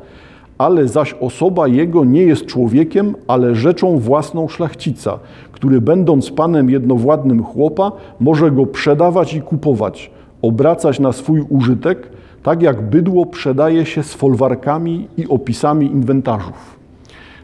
ale 0.59 0.87
zaś 0.87 1.15
osoba 1.19 1.67
jego 1.67 2.05
nie 2.05 2.23
jest 2.23 2.45
człowiekiem, 2.45 3.15
ale 3.27 3.55
rzeczą 3.55 3.99
własną 3.99 4.47
szlachcica, 4.47 5.19
który 5.51 5.81
będąc 5.81 6.31
panem 6.31 6.69
jednowładnym 6.69 7.43
chłopa, 7.43 7.91
może 8.19 8.51
go 8.51 8.65
przedawać 8.65 9.33
i 9.33 9.41
kupować, 9.41 10.11
obracać 10.41 10.99
na 10.99 11.11
swój 11.11 11.45
użytek, 11.49 12.09
tak 12.43 12.61
jak 12.61 12.89
bydło 12.89 13.25
przedaje 13.25 13.85
się 13.85 14.03
z 14.03 14.13
folwarkami 14.13 15.07
i 15.17 15.27
opisami 15.27 15.85
inwentarzów. 15.85 16.79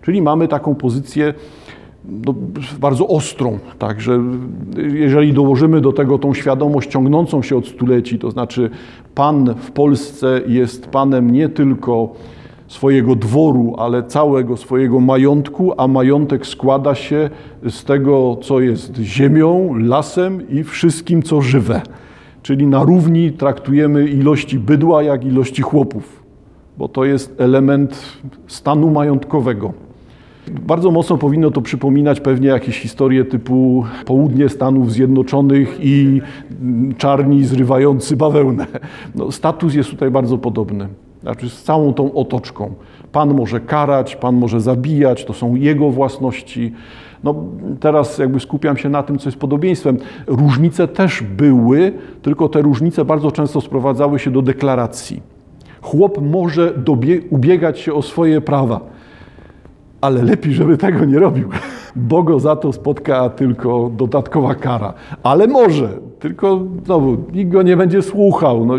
Czyli 0.01 0.21
mamy 0.21 0.47
taką 0.47 0.75
pozycję 0.75 1.33
no, 2.25 2.35
bardzo 2.79 3.07
ostrą, 3.07 3.59
także 3.79 4.23
jeżeli 4.77 5.33
dołożymy 5.33 5.81
do 5.81 5.93
tego 5.93 6.17
tą 6.17 6.33
świadomość 6.33 6.89
ciągnącą 6.89 7.41
się 7.41 7.57
od 7.57 7.67
stuleci, 7.67 8.19
to 8.19 8.31
znaczy 8.31 8.69
pan 9.15 9.55
w 9.59 9.71
Polsce 9.71 10.41
jest 10.47 10.87
panem 10.87 11.31
nie 11.31 11.49
tylko 11.49 12.09
swojego 12.67 13.15
dworu, 13.15 13.75
ale 13.77 14.03
całego 14.03 14.57
swojego 14.57 14.99
majątku, 14.99 15.73
a 15.77 15.87
majątek 15.87 16.47
składa 16.47 16.95
się 16.95 17.29
z 17.69 17.83
tego, 17.83 18.37
co 18.41 18.59
jest 18.59 18.97
ziemią, 18.97 19.75
lasem 19.79 20.49
i 20.49 20.63
wszystkim, 20.63 21.23
co 21.23 21.41
żywe. 21.41 21.81
Czyli 22.41 22.67
na 22.67 22.83
równi 22.83 23.31
traktujemy 23.31 24.07
ilości 24.07 24.59
bydła, 24.59 25.03
jak 25.03 25.25
ilości 25.25 25.61
chłopów, 25.61 26.23
bo 26.77 26.87
to 26.87 27.05
jest 27.05 27.41
element 27.41 28.01
stanu 28.47 28.89
majątkowego. 28.89 29.73
Bardzo 30.67 30.91
mocno 30.91 31.17
powinno 31.17 31.51
to 31.51 31.61
przypominać 31.61 32.19
pewnie 32.19 32.47
jakieś 32.47 32.79
historie 32.79 33.25
typu 33.25 33.85
południe 34.05 34.49
Stanów 34.49 34.91
Zjednoczonych 34.91 35.77
i 35.81 36.21
czarni 36.97 37.43
zrywający 37.43 38.17
bawełnę. 38.17 38.67
No, 39.15 39.31
status 39.31 39.73
jest 39.73 39.89
tutaj 39.89 40.11
bardzo 40.11 40.37
podobny 40.37 40.87
znaczy 41.21 41.49
z 41.49 41.63
całą 41.63 41.93
tą 41.93 42.13
otoczką. 42.13 42.73
Pan 43.11 43.33
może 43.33 43.59
karać, 43.59 44.15
Pan 44.15 44.35
może 44.35 44.61
zabijać, 44.61 45.25
to 45.25 45.33
są 45.33 45.55
Jego 45.55 45.89
własności. 45.89 46.73
No, 47.23 47.35
teraz 47.79 48.17
jakby 48.17 48.39
skupiam 48.39 48.77
się 48.77 48.89
na 48.89 49.03
tym, 49.03 49.17
co 49.17 49.29
jest 49.29 49.39
podobieństwem. 49.39 49.97
Różnice 50.27 50.87
też 50.87 51.23
były, 51.23 51.93
tylko 52.21 52.49
te 52.49 52.61
różnice 52.61 53.05
bardzo 53.05 53.31
często 53.31 53.61
sprowadzały 53.61 54.19
się 54.19 54.31
do 54.31 54.41
deklaracji. 54.41 55.21
Chłop 55.81 56.21
może 56.21 56.73
ubiegać 57.29 57.79
się 57.79 57.93
o 57.93 58.01
swoje 58.01 58.41
prawa, 58.41 58.79
ale 60.01 60.23
lepiej, 60.23 60.53
żeby 60.53 60.77
tego 60.77 61.05
nie 61.05 61.19
robił, 61.19 61.49
bo 61.95 62.23
go 62.23 62.39
za 62.39 62.55
to 62.55 62.73
spotka 62.73 63.29
tylko 63.29 63.91
dodatkowa 63.97 64.55
kara. 64.55 64.93
Ale 65.23 65.47
może, 65.47 65.89
tylko 66.19 66.61
znowu, 66.85 67.17
nikt 67.33 67.51
go 67.51 67.61
nie 67.61 67.77
będzie 67.77 68.01
słuchał. 68.01 68.65
No, 68.65 68.73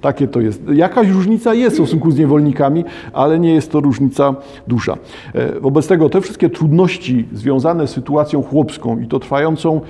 takie 0.00 0.28
to 0.28 0.40
jest. 0.40 0.62
Jakaś 0.72 1.08
różnica 1.08 1.54
jest 1.54 1.76
w 1.76 1.78
stosunku 1.78 2.10
z 2.10 2.18
niewolnikami, 2.18 2.84
ale 3.12 3.38
nie 3.38 3.54
jest 3.54 3.72
to 3.72 3.80
różnica 3.80 4.34
duża. 4.66 4.96
E, 5.34 5.60
wobec 5.60 5.86
tego 5.86 6.08
te 6.08 6.20
wszystkie 6.20 6.50
trudności 6.50 7.24
związane 7.32 7.86
z 7.86 7.90
sytuacją 7.90 8.42
chłopską 8.42 9.00
i 9.00 9.06
to 9.06 9.18
trwającą, 9.18 9.80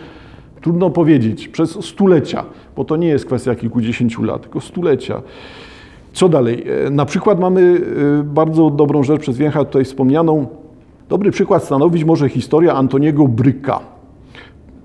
trudno 0.60 0.90
powiedzieć, 0.90 1.48
przez 1.48 1.84
stulecia, 1.84 2.44
bo 2.76 2.84
to 2.84 2.96
nie 2.96 3.08
jest 3.08 3.26
kwestia 3.26 3.54
kilkudziesięciu 3.54 4.22
lat, 4.22 4.42
tylko 4.42 4.60
stulecia. 4.60 5.22
Co 6.12 6.28
dalej? 6.28 6.64
E, 6.86 6.90
na 6.90 7.04
przykład 7.04 7.40
mamy 7.40 7.80
e, 8.20 8.22
bardzo 8.24 8.70
dobrą 8.70 9.02
rzecz 9.02 9.20
przez 9.20 9.36
Wiecha 9.36 9.64
tutaj 9.64 9.84
wspomnianą, 9.84 10.46
Dobry 11.10 11.30
przykład 11.30 11.64
stanowić 11.64 12.04
może 12.04 12.28
historia 12.28 12.74
Antoniego 12.74 13.28
Bryka. 13.28 13.80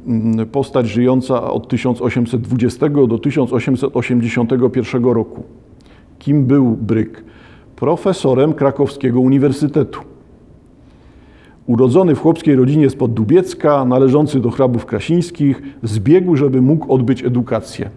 Mm, 0.08 0.46
Postać 0.46 0.88
żyjąca 0.88 1.52
od 1.52 1.68
1820 1.68 2.90
do 3.08 3.18
1881 3.18 5.06
roku. 5.06 5.44
Kim 6.20 6.46
był 6.46 6.66
Bryk? 6.66 7.24
Profesorem 7.76 8.54
krakowskiego 8.54 9.20
uniwersytetu. 9.20 10.00
Urodzony 11.68 12.16
w 12.16 12.20
chłopskiej 12.20 12.56
rodzinie 12.56 12.90
spod 12.90 13.14
Dubiecka, 13.14 13.86
należący 13.86 14.40
do 14.40 14.52
hrabów 14.52 14.86
krasińskich, 14.86 15.62
zbiegł, 15.84 16.36
żeby 16.36 16.62
mógł 16.62 16.94
odbyć 16.94 17.24
edukację. 17.24 17.90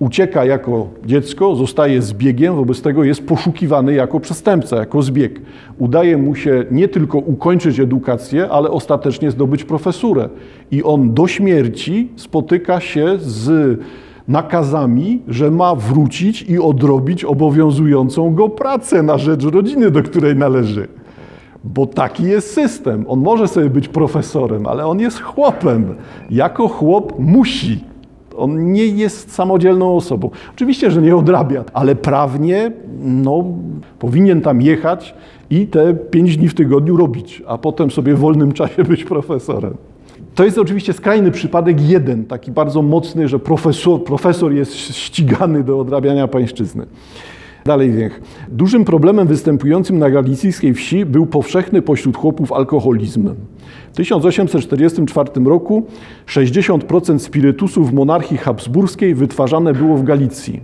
Ucieka 0.00 0.44
jako 0.44 0.88
dziecko, 1.06 1.56
zostaje 1.56 2.02
zbiegiem, 2.02 2.54
wobec 2.54 2.82
tego 2.82 3.04
jest 3.04 3.26
poszukiwany 3.26 3.94
jako 3.94 4.20
przestępca, 4.20 4.76
jako 4.76 5.02
zbieg. 5.02 5.40
Udaje 5.78 6.16
mu 6.16 6.34
się 6.34 6.64
nie 6.70 6.88
tylko 6.88 7.18
ukończyć 7.18 7.80
edukację, 7.80 8.48
ale 8.48 8.70
ostatecznie 8.70 9.30
zdobyć 9.30 9.64
profesurę. 9.64 10.28
I 10.70 10.82
on 10.82 11.14
do 11.14 11.26
śmierci 11.26 12.08
spotyka 12.16 12.80
się 12.80 13.18
z 13.18 13.78
nakazami, 14.28 15.22
że 15.28 15.50
ma 15.50 15.74
wrócić 15.74 16.42
i 16.42 16.58
odrobić 16.58 17.24
obowiązującą 17.24 18.34
go 18.34 18.48
pracę 18.48 19.02
na 19.02 19.18
rzecz 19.18 19.44
rodziny, 19.44 19.90
do 19.90 20.02
której 20.02 20.36
należy. 20.36 20.88
Bo 21.64 21.86
taki 21.86 22.24
jest 22.24 22.54
system. 22.54 23.04
On 23.08 23.20
może 23.20 23.48
sobie 23.48 23.70
być 23.70 23.88
profesorem, 23.88 24.66
ale 24.66 24.86
on 24.86 25.00
jest 25.00 25.20
chłopem. 25.20 25.94
Jako 26.30 26.68
chłop 26.68 27.18
musi. 27.18 27.89
On 28.40 28.72
nie 28.72 28.86
jest 28.86 29.32
samodzielną 29.32 29.96
osobą. 29.96 30.30
Oczywiście, 30.54 30.90
że 30.90 31.02
nie 31.02 31.16
odrabia, 31.16 31.64
ale 31.72 31.96
prawnie 31.96 32.72
no, 33.02 33.44
powinien 33.98 34.40
tam 34.40 34.62
jechać 34.62 35.14
i 35.50 35.66
te 35.66 35.94
pięć 35.94 36.36
dni 36.36 36.48
w 36.48 36.54
tygodniu 36.54 36.96
robić, 36.96 37.42
a 37.46 37.58
potem 37.58 37.90
sobie 37.90 38.14
w 38.14 38.18
wolnym 38.18 38.52
czasie 38.52 38.84
być 38.92 39.04
profesorem. 39.04 39.74
To 40.34 40.44
jest 40.44 40.58
oczywiście 40.58 40.92
skrajny 40.92 41.30
przypadek 41.30 41.80
jeden, 41.80 42.24
taki 42.24 42.50
bardzo 42.50 42.82
mocny, 42.82 43.28
że 43.28 43.38
profesor, 43.38 44.04
profesor 44.04 44.52
jest 44.52 44.74
ścigany 44.74 45.64
do 45.64 45.80
odrabiania 45.80 46.28
pańszczyzny. 46.28 46.86
Dalej 47.64 47.92
wiech. 47.92 48.20
Dużym 48.48 48.84
problemem 48.84 49.26
występującym 49.26 49.98
na 49.98 50.10
galicyjskiej 50.10 50.74
wsi 50.74 51.06
był 51.06 51.26
powszechny 51.26 51.82
pośród 51.82 52.16
chłopów 52.16 52.52
alkoholizm. 52.52 53.34
W 53.92 53.96
1844 53.96 55.30
roku 55.44 55.86
60% 56.26 57.18
spirytusów 57.18 57.92
monarchii 57.92 58.38
habsburskiej 58.38 59.14
wytwarzane 59.14 59.72
było 59.72 59.96
w 59.96 60.04
Galicji. 60.04 60.60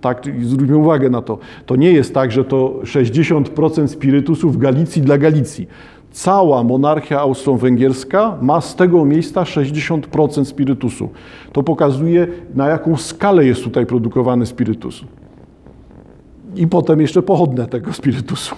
Tak, 0.00 0.22
zwróćmy 0.42 0.76
uwagę 0.76 1.10
na 1.10 1.22
to. 1.22 1.38
To 1.66 1.76
nie 1.76 1.92
jest 1.92 2.14
tak, 2.14 2.32
że 2.32 2.44
to 2.44 2.80
60% 2.82 3.86
spirytusów 3.86 4.58
Galicji 4.58 5.02
dla 5.02 5.18
Galicji. 5.18 5.68
Cała 6.10 6.64
monarchia 6.64 7.20
austro-węgierska 7.20 8.38
ma 8.42 8.60
z 8.60 8.76
tego 8.76 9.04
miejsca 9.04 9.42
60% 9.42 10.44
spirytusu. 10.44 11.08
To 11.52 11.62
pokazuje, 11.62 12.26
na 12.54 12.68
jaką 12.68 12.96
skalę 12.96 13.44
jest 13.44 13.64
tutaj 13.64 13.86
produkowany 13.86 14.46
spirytus 14.46 15.04
i 16.56 16.66
potem 16.66 17.00
jeszcze 17.00 17.22
pochodne 17.22 17.66
tego 17.66 17.92
spirytusu. 17.92 18.56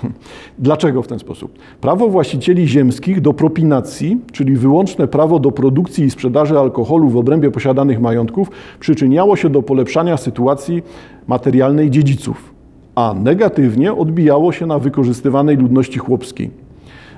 Dlaczego 0.59 1.02
w 1.02 1.06
ten 1.06 1.18
sposób? 1.18 1.59
Prawo 1.80 2.09
właścicieli 2.09 2.68
ziemskich 2.68 3.20
do 3.20 3.32
propinacji, 3.32 4.20
czyli 4.32 4.56
wyłączne 4.56 5.09
prawo 5.09 5.38
do 5.38 5.52
produkcji 5.52 6.04
i 6.04 6.11
sprzedaży 6.11 6.59
alkoholu 6.59 7.09
w 7.09 7.16
obrębie 7.16 7.50
posiadanych 7.50 8.00
majątków, 8.00 8.50
przyczyniało 8.80 9.37
się 9.37 9.50
do 9.50 9.62
polepszania 9.62 10.16
sytuacji 10.16 10.82
materialnej 11.28 11.90
dziedziców, 11.90 12.54
a 12.94 13.14
negatywnie 13.14 13.94
odbijało 13.94 14.52
się 14.52 14.66
na 14.66 14.78
wykorzystywanej 14.78 15.56
ludności 15.56 15.99
chłopskiej. 15.99 16.50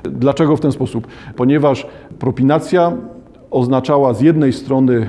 Dlaczego 0.02 0.56
w 0.56 0.60
ten 0.60 0.72
sposób? 0.72 1.06
Ponieważ 1.36 1.86
propinacja 2.18 2.92
oznaczała 3.50 4.14
z 4.14 4.20
jednej 4.20 4.52
strony 4.52 5.06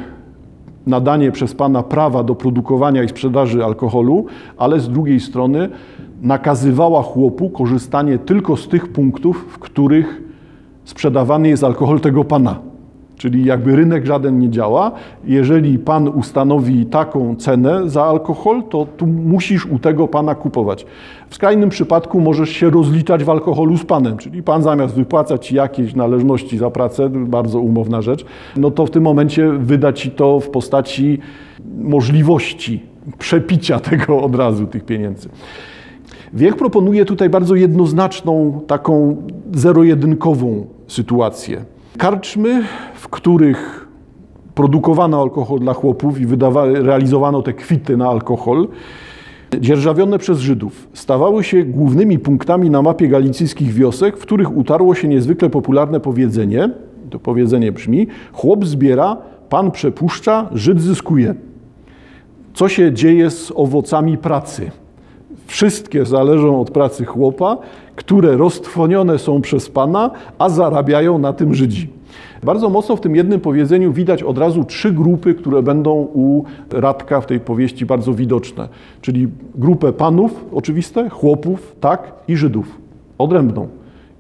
nadanie 0.88 1.32
przez 1.32 1.54
Pana 1.54 1.84
prawa 1.84 2.24
do 2.24 2.36
produkowania 2.36 3.04
i 3.04 3.10
sprzedaży 3.10 3.66
alkoholu, 3.66 4.26
ale 4.58 4.80
z 4.80 4.90
drugiej 4.90 5.20
strony 5.20 5.70
nakazywała 6.22 7.04
chłopu 7.04 7.50
korzystanie 7.50 8.18
tylko 8.18 8.58
z 8.58 8.68
tych 8.68 8.88
punktów, 8.88 9.46
w 9.50 9.60
których 9.60 10.22
sprzedawany 10.84 11.48
jest 11.48 11.64
alkohol 11.64 12.00
tego 12.00 12.24
Pana. 12.24 12.73
Czyli 13.18 13.46
jakby 13.46 13.76
rynek 13.76 14.06
żaden 14.06 14.40
nie 14.40 14.50
działa. 14.50 14.92
Jeżeli 15.26 15.80
pan 15.80 16.08
ustanowi 16.08 16.86
taką 16.86 17.36
cenę 17.36 17.90
za 17.90 18.04
alkohol, 18.04 18.64
to 18.64 18.88
tu 18.98 19.08
musisz 19.08 19.66
u 19.66 19.80
tego 19.80 20.08
pana 20.08 20.36
kupować. 20.36 20.86
W 21.30 21.36
skrajnym 21.36 21.70
przypadku 21.70 22.22
możesz 22.22 22.50
się 22.50 22.70
rozliczać 22.70 23.24
w 23.24 23.30
alkoholu 23.30 23.78
z 23.78 23.86
panem, 23.86 24.18
czyli 24.18 24.44
pan 24.44 24.64
zamiast 24.64 24.96
wypłacać 24.96 25.52
jakieś 25.52 25.96
należności 25.96 26.58
za 26.58 26.70
pracę, 26.70 27.10
bardzo 27.10 27.60
umowna 27.60 28.02
rzecz, 28.02 28.26
no 28.58 28.72
to 28.72 28.86
w 28.86 28.92
tym 28.92 29.04
momencie 29.04 29.52
wyda 29.52 29.94
ci 29.94 30.12
to 30.12 30.40
w 30.40 30.50
postaci 30.50 31.20
możliwości 31.78 32.84
przepicia 33.18 33.80
tego 33.90 34.22
od 34.22 34.36
razu, 34.36 34.68
tych 34.68 34.86
pieniędzy. 34.86 35.30
Wiek 36.34 36.56
proponuje 36.56 37.06
tutaj 37.06 37.30
bardzo 37.30 37.56
jednoznaczną, 37.56 38.62
taką 38.68 39.16
zero-jedynkową 39.54 40.66
sytuację. 40.88 41.66
Karczmy, 41.98 42.64
których 43.14 43.88
produkowano 44.56 45.22
alkohol 45.22 45.60
dla 45.60 45.74
chłopów 45.74 46.22
i 46.22 46.28
realizowano 46.74 47.42
te 47.42 47.54
kwity 47.54 47.98
na 47.98 48.10
alkohol, 48.10 48.68
dzierżawione 49.60 50.20
przez 50.20 50.40
Żydów, 50.40 50.88
stawały 50.94 51.44
się 51.44 51.64
głównymi 51.64 52.20
punktami 52.20 52.70
na 52.70 52.82
mapie 52.82 53.08
galicyjskich 53.08 53.74
wiosek, 53.74 54.18
w 54.18 54.22
których 54.22 54.58
utarło 54.58 54.96
się 54.96 55.08
niezwykle 55.08 55.50
popularne 55.50 56.00
powiedzenie. 56.00 56.70
To 57.10 57.20
powiedzenie 57.20 57.72
brzmi: 57.72 58.08
chłop 58.34 58.66
zbiera, 58.66 59.18
pan 59.50 59.72
przepuszcza, 59.72 60.50
Żyd 60.54 60.82
zyskuje. 60.82 61.36
Co 62.54 62.70
się 62.70 62.94
dzieje 62.94 63.30
z 63.30 63.52
owocami 63.56 64.18
pracy? 64.18 64.72
Wszystkie 65.48 66.06
zależą 66.06 66.62
od 66.62 66.72
pracy 66.72 67.06
chłopa, 67.06 67.58
które 67.96 68.38
roztrwonione 68.38 69.20
są 69.20 69.42
przez 69.42 69.70
Pana, 69.70 70.12
a 70.40 70.50
zarabiają 70.50 71.20
na 71.20 71.34
tym 71.34 71.56
Żydzi. 71.56 72.03
Bardzo 72.44 72.70
mocno 72.70 72.96
w 72.96 73.02
tym 73.02 73.16
jednym 73.16 73.40
powiedzeniu 73.40 73.94
widać 73.94 74.24
od 74.24 74.38
razu 74.38 74.64
trzy 74.64 74.92
grupy, 74.92 75.34
które 75.36 75.64
będą 75.64 75.92
u 76.14 76.44
Radka 76.72 77.22
w 77.22 77.26
tej 77.26 77.40
powieści 77.40 77.86
bardzo 77.86 78.14
widoczne. 78.14 78.70
Czyli 79.02 79.28
grupę 79.56 79.94
panów, 79.94 80.46
oczywiste, 80.54 81.10
chłopów, 81.10 81.76
tak, 81.80 82.14
i 82.28 82.38
Żydów. 82.38 82.78
Odrębną. 83.18 83.68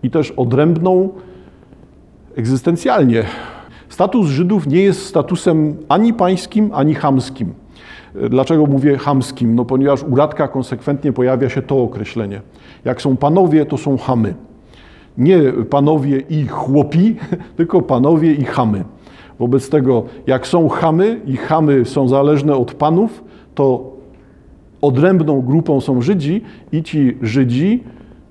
I 0.03 0.10
też 0.10 0.32
odrębną 0.32 1.10
egzystencjalnie. 2.36 3.23
Status 3.89 4.27
Żydów 4.27 4.67
nie 4.67 4.82
jest 4.82 5.06
statusem 5.06 5.75
ani 5.89 6.13
pańskim, 6.13 6.69
ani 6.73 6.95
chamskim. 6.95 7.53
Dlaczego 8.29 8.65
mówię 8.65 8.97
chamskim? 8.97 9.56
No 9.56 9.65
ponieważ 9.65 10.03
u 10.03 10.15
Radka 10.15 10.47
konsekwentnie 10.47 11.13
pojawia 11.13 11.49
się 11.49 11.62
to 11.62 11.84
określenie. 11.84 12.41
Jak 12.86 13.01
są 13.01 13.17
panowie, 13.17 13.65
to 13.65 13.77
są 13.77 13.97
chamy. 13.97 14.34
Nie 15.17 15.39
panowie 15.69 16.19
i 16.30 16.47
chłopi, 16.47 17.15
tylko 17.58 17.82
panowie 17.82 18.34
i 18.34 18.43
chamy. 18.43 18.84
Wobec 19.39 19.69
tego, 19.69 20.04
jak 20.28 20.47
są 20.47 20.69
chamy 20.69 21.21
i 21.26 21.38
chamy 21.38 21.86
są 21.86 22.08
zależne 22.08 22.56
od 22.56 22.73
panów, 22.73 23.23
to 23.56 23.93
odrębną 24.82 25.41
grupą 25.41 25.82
są 25.82 26.02
Żydzi 26.02 26.41
i 26.71 26.84
ci 26.84 27.17
Żydzi 27.21 27.84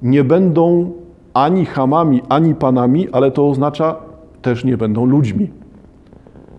nie 0.03 0.25
będą 0.25 0.93
ani 1.35 1.67
chamami, 1.67 2.23
ani 2.29 2.55
panami, 2.55 3.09
ale 3.13 3.31
to 3.31 3.49
oznacza 3.49 3.97
też 4.43 4.65
nie 4.65 4.77
będą 4.77 5.07
ludźmi. 5.07 5.51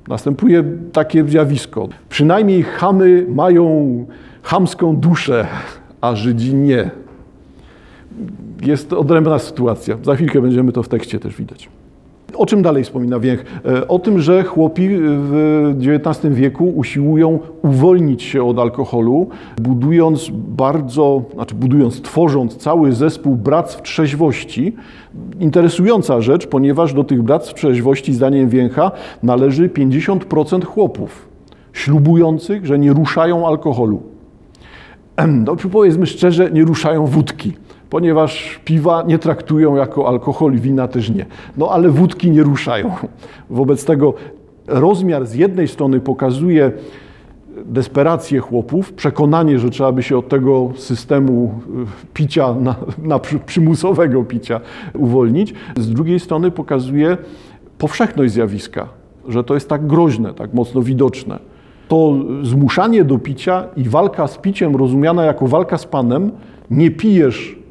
Następuje 0.08 0.64
takie 0.94 1.24
zjawisko. 1.24 1.88
Przynajmniej 2.10 2.64
chamy 2.64 3.26
mają 3.30 4.06
chamską 4.44 4.96
duszę, 4.96 5.48
a 6.02 6.16
Żydzi 6.16 6.56
nie. 6.56 6.92
Jest 8.66 8.94
odrębna 8.94 9.40
sytuacja. 9.40 9.98
Za 10.04 10.16
chwilkę 10.16 10.42
będziemy 10.42 10.72
to 10.72 10.84
w 10.84 10.90
tekście 10.90 11.20
też 11.20 11.36
widać. 11.36 11.70
O 12.36 12.46
czym 12.46 12.62
dalej 12.62 12.84
wspomina 12.84 13.20
Wiech? 13.20 13.46
E, 13.66 13.88
o 13.88 14.00
tym, 14.00 14.20
że 14.20 14.44
chłopi 14.44 14.90
w 14.92 15.76
XIX 15.80 16.36
wieku 16.36 16.70
usiłują 16.70 17.40
uwolnić 17.62 18.24
się 18.24 18.44
od 18.44 18.60
alkoholu, 18.60 19.30
budując 19.62 20.30
bardzo, 20.34 21.24
znaczy 21.34 21.56
budując, 21.56 22.02
tworząc 22.02 22.58
cały 22.58 22.94
zespół 22.94 23.36
bractw 23.36 23.82
trzeźwości. 23.82 24.76
Interesująca 25.40 26.22
rzecz, 26.22 26.48
ponieważ 26.48 26.94
do 26.94 27.04
tych 27.04 27.22
bractw 27.22 27.54
trzeźwości, 27.54 28.14
zdaniem 28.14 28.50
Więcha, 28.50 28.92
należy 29.24 29.70
50% 29.70 30.66
chłopów, 30.66 31.28
ślubujących, 31.74 32.66
że 32.66 32.80
nie 32.80 32.94
ruszają 32.94 33.48
alkoholu. 33.48 34.02
No, 35.28 35.56
powiedzmy 35.72 36.06
szczerze, 36.06 36.52
nie 36.52 36.64
ruszają 36.64 37.06
wódki 37.06 37.54
ponieważ 37.94 38.60
piwa 38.66 39.04
nie 39.08 39.20
traktują 39.20 39.76
jako 39.76 40.08
alkohol, 40.08 40.54
wina 40.54 40.88
też 40.88 41.10
nie. 41.10 41.26
No 41.58 41.70
ale 41.70 41.90
wódki 41.90 42.32
nie 42.32 42.44
ruszają. 42.44 42.92
Wobec 43.50 43.86
tego 43.86 44.14
rozmiar 44.68 45.26
z 45.26 45.34
jednej 45.36 45.68
strony 45.68 46.00
pokazuje 46.00 46.72
desperację 47.66 48.40
chłopów, 48.40 48.94
przekonanie, 48.94 49.60
że 49.60 49.70
trzeba 49.70 49.92
by 49.92 50.04
się 50.04 50.18
od 50.18 50.30
tego 50.30 50.70
systemu 50.76 51.54
y, 51.84 52.14
picia, 52.14 52.54
na, 52.54 52.76
na 52.98 53.20
przy- 53.20 53.40
przymusowego 53.40 54.24
picia 54.24 54.60
uwolnić. 54.94 55.54
Z 55.78 55.90
drugiej 55.90 56.20
strony 56.20 56.52
pokazuje 56.52 57.18
powszechność 57.78 58.34
zjawiska, 58.34 58.88
że 59.28 59.44
to 59.44 59.54
jest 59.54 59.70
tak 59.70 59.88
groźne, 59.88 60.34
tak 60.34 60.54
mocno 60.54 60.82
widoczne. 60.82 61.40
To 61.88 62.14
zmuszanie 62.42 63.04
do 63.04 63.18
picia 63.20 63.64
i 63.78 63.84
walka 63.84 64.28
z 64.28 64.38
piciem 64.38 64.76
rozumiana 64.76 65.24
jako 65.26 65.48
walka 65.48 65.78
z 65.78 65.86
Panem, 65.86 66.32
nie 66.70 66.92
pijesz, 66.92 67.63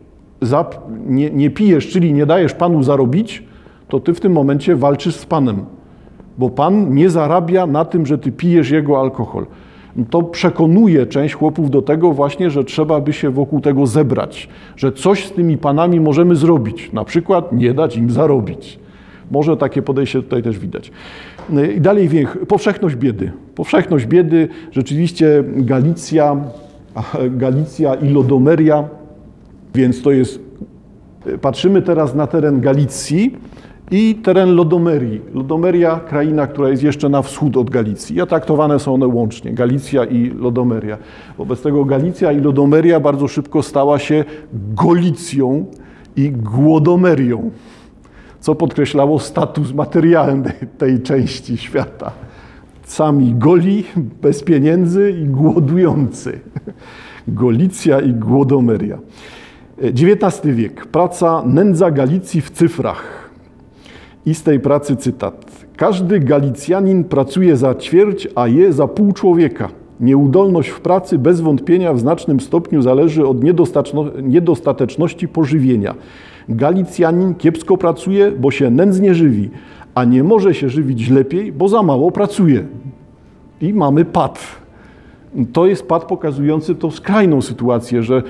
nie, 1.07 1.31
nie 1.31 1.51
pijesz, 1.51 1.89
czyli 1.89 2.13
nie 2.13 2.27
dajesz 2.27 2.55
Panu 2.55 2.83
zarobić, 2.83 3.43
to 3.89 4.01
ty 4.01 4.15
w 4.15 4.21
tym 4.21 4.33
momencie 4.33 4.77
walczysz 4.77 5.17
z 5.17 5.27
Panem 5.27 5.65
bo 6.39 6.51
Pan 6.51 6.95
nie 6.95 7.11
zarabia 7.11 7.67
na 7.67 7.85
tym, 7.85 8.07
że 8.07 8.19
ty 8.19 8.33
pijesz 8.33 8.71
jego 8.71 9.01
alkohol. 9.01 9.47
To 10.11 10.23
przekonuje 10.23 11.07
część 11.07 11.35
chłopów 11.35 11.71
do 11.71 11.83
tego 11.83 12.13
właśnie, 12.13 12.51
że 12.51 12.65
trzeba 12.65 13.01
by 13.01 13.13
się 13.13 13.31
wokół 13.31 13.61
tego 13.61 13.87
zebrać, 13.87 14.49
że 14.77 14.93
coś 14.93 15.27
z 15.27 15.33
tymi 15.33 15.59
panami 15.59 16.01
możemy 16.01 16.37
zrobić, 16.37 16.93
na 16.93 17.05
przykład 17.05 17.53
nie 17.53 17.75
dać 17.75 17.97
im 17.97 18.11
zarobić. 18.11 18.79
Może 19.31 19.57
takie 19.57 19.83
podejście 19.83 20.23
tutaj 20.23 20.43
też 20.43 20.59
widać. 20.59 20.93
I 21.77 21.81
dalej 21.81 22.09
wiech, 22.09 22.39
powszechność 22.49 22.97
biedy. 22.97 23.33
Powszechność 23.55 24.07
biedy, 24.07 24.49
rzeczywiście 24.71 25.45
Galicja, 25.57 26.37
Galicja 27.31 27.95
i 27.95 28.09
Lodomeria, 28.09 28.89
więc 29.75 30.03
to 30.03 30.11
jest, 30.11 30.41
patrzymy 31.41 31.83
teraz 31.83 32.15
na 32.15 32.27
teren 32.27 32.61
Galicji, 32.61 33.37
i 33.93 34.15
teren 34.15 34.55
Lodomerii. 34.55 35.21
Lodomeria, 35.35 36.01
kraina, 36.01 36.47
która 36.47 36.69
jest 36.69 36.83
jeszcze 36.83 37.09
na 37.09 37.23
wschód 37.23 37.57
od 37.57 37.71
Galicji. 37.71 38.21
A 38.21 38.27
traktowane 38.27 38.79
są 38.79 38.95
one 38.95 39.07
łącznie, 39.07 39.53
Galicja 39.53 40.05
i 40.05 40.31
Lodomeria. 40.31 40.99
Wobec 41.39 41.63
tego 41.63 41.85
Galicja 41.85 42.33
i 42.33 42.41
Lodomeria 42.41 43.01
bardzo 43.01 43.29
szybko 43.29 43.63
stała 43.63 43.99
się 43.99 44.25
Golicją 44.75 45.67
i 46.17 46.31
Głodomerią, 46.31 47.51
co 48.41 48.55
podkreślało 48.55 49.19
status 49.19 49.73
materialny 49.73 50.53
tej 50.79 51.03
części 51.03 51.57
świata. 51.57 52.13
Sami 52.85 53.35
goli, 53.35 53.85
bez 54.23 54.43
pieniędzy 54.43 55.11
i 55.23 55.25
głodujący. 55.25 56.41
Golicja 57.29 58.01
i 58.01 58.13
Głodomeria. 58.13 58.99
XIX 59.83 60.55
wiek. 60.55 60.87
Praca 60.87 61.42
Nędza 61.47 61.90
Galicji 61.90 62.40
w 62.40 62.51
cyfrach. 62.51 63.31
I 64.27 64.35
z 64.35 64.42
tej 64.42 64.61
pracy 64.61 64.97
cytat. 64.97 65.66
Każdy 65.77 66.21
Galicjanin 66.21 67.05
pracuje 67.05 67.57
za 67.57 67.75
ćwierć, 67.75 68.29
a 68.35 68.49
je 68.49 68.73
za 68.73 68.88
pół 68.88 69.12
człowieka. 69.12 69.68
Nieudolność 70.01 70.68
w 70.68 70.81
pracy 70.81 71.18
bez 71.18 71.40
wątpienia 71.40 71.92
w 71.92 72.01
znacznym 72.01 72.40
stopniu 72.40 72.83
zależy 72.83 73.27
od 73.27 73.38
niedostateczności 74.23 75.29
pożywienia. 75.29 75.95
Galicjanin 76.49 77.35
kiepsko 77.35 77.77
pracuje, 77.77 78.33
bo 78.33 78.51
się 78.51 78.71
nędznie 78.71 79.14
żywi, 79.14 79.51
a 79.95 80.05
nie 80.05 80.25
może 80.25 80.55
się 80.55 80.68
żywić 80.68 81.11
lepiej, 81.11 81.53
bo 81.53 81.68
za 81.68 81.83
mało 81.83 82.11
pracuje. 82.11 82.64
I 83.61 83.75
mamy 83.75 84.05
pad. 84.05 84.38
To 85.53 85.66
jest 85.66 85.88
pad 85.88 86.05
pokazujący 86.05 86.75
tą 86.75 86.90
skrajną 86.90 87.42
sytuację, 87.42 88.03
że 88.03 88.23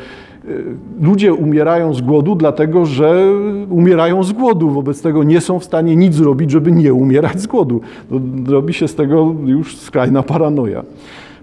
ludzie 1.00 1.34
umierają 1.34 1.94
z 1.94 2.00
głodu, 2.00 2.34
dlatego 2.34 2.86
że 2.86 3.32
umierają 3.70 4.22
z 4.22 4.32
głodu. 4.32 4.70
Wobec 4.70 5.02
tego 5.02 5.24
nie 5.24 5.40
są 5.40 5.58
w 5.58 5.64
stanie 5.64 5.96
nic 5.96 6.14
zrobić, 6.14 6.50
żeby 6.50 6.72
nie 6.72 6.94
umierać 6.94 7.40
z 7.40 7.46
głodu. 7.46 7.80
Robi 8.46 8.74
się 8.74 8.88
z 8.88 8.94
tego 8.94 9.34
już 9.44 9.76
skrajna 9.76 10.22
paranoja. 10.22 10.82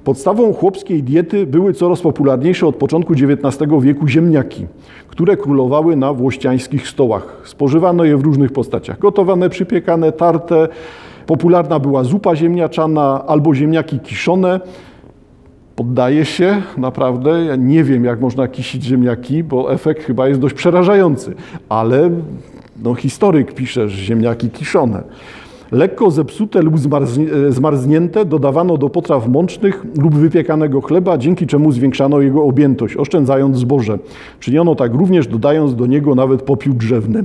Podstawą 0.04 0.54
chłopskiej 0.54 1.04
diety 1.04 1.46
były 1.46 1.74
coraz 1.74 2.02
popularniejsze 2.02 2.68
od 2.68 2.76
początku 2.76 3.14
XIX 3.14 3.72
wieku 3.82 4.08
ziemniaki, 4.08 4.66
które 5.08 5.38
królowały 5.38 5.96
na 5.96 6.14
włościańskich 6.14 6.88
stołach. 6.88 7.42
Spożywano 7.44 8.04
je 8.04 8.18
w 8.18 8.24
różnych 8.24 8.52
postaciach. 8.52 9.00
Gotowane, 9.00 9.50
przypiekane, 9.50 10.12
tarte. 10.12 10.68
Popularna 11.26 11.80
była 11.80 12.04
zupa 12.04 12.36
ziemniaczana 12.36 13.26
albo 13.28 13.56
ziemniaki 13.56 14.00
kiszone 14.00 14.60
poddaję 15.80 16.26
się, 16.26 16.62
naprawdę. 16.78 17.46
Ja 17.46 17.56
nie 17.56 17.84
wiem, 17.84 18.06
jak 18.06 18.22
można 18.22 18.48
kisić 18.48 18.84
ziemniaki, 18.84 19.44
bo 19.44 19.74
efekt 19.74 20.04
chyba 20.04 20.28
jest 20.28 20.40
dość 20.40 20.56
przerażający, 20.56 21.34
ale 21.70 22.10
no, 22.84 22.96
historyk 22.96 23.54
pisze, 23.54 23.90
że 23.90 24.04
ziemniaki 24.04 24.50
kiszone. 24.50 25.04
Lekko 25.72 26.12
zepsute 26.12 26.62
lub 26.62 26.76
zmarznięte 27.50 28.26
dodawano 28.26 28.78
do 28.78 28.90
potraw 28.90 29.28
mącznych 29.28 29.86
lub 29.98 30.16
wypiekanego 30.16 30.82
chleba, 30.82 31.18
dzięki 31.18 31.48
czemu 31.48 31.72
zwiększano 31.72 32.22
jego 32.22 32.44
objętość, 32.44 32.98
oszczędzając 32.98 33.58
zboże. 33.58 34.00
Czyniono 34.40 34.76
tak 34.76 34.94
również, 34.94 35.28
dodając 35.28 35.76
do 35.76 35.86
niego 35.86 36.16
nawet 36.16 36.42
popiół 36.42 36.74
drzewny. 36.74 37.24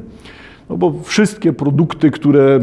No 0.71 0.77
bo 0.77 0.93
wszystkie 1.03 1.53
produkty, 1.53 2.11
które 2.11 2.61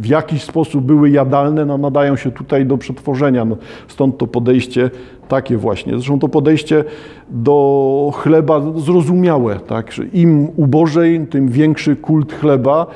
w 0.00 0.06
jakiś 0.06 0.42
sposób 0.42 0.84
były 0.84 1.10
jadalne, 1.10 1.64
no 1.64 1.78
nadają 1.78 2.16
się 2.16 2.30
tutaj 2.30 2.66
do 2.66 2.78
przetworzenia. 2.78 3.44
No 3.44 3.56
stąd 3.88 4.18
to 4.18 4.26
podejście 4.26 4.90
takie 5.28 5.56
właśnie. 5.56 5.92
Zresztą 5.92 6.18
to 6.18 6.28
podejście 6.28 6.84
do 7.30 8.10
chleba 8.14 8.60
zrozumiałe, 8.76 9.60
tak? 9.60 9.92
że 9.92 10.04
im 10.04 10.48
ubożej, 10.56 11.26
tym 11.26 11.48
większy 11.48 11.96
kult 11.96 12.32
chleba. 12.32 12.86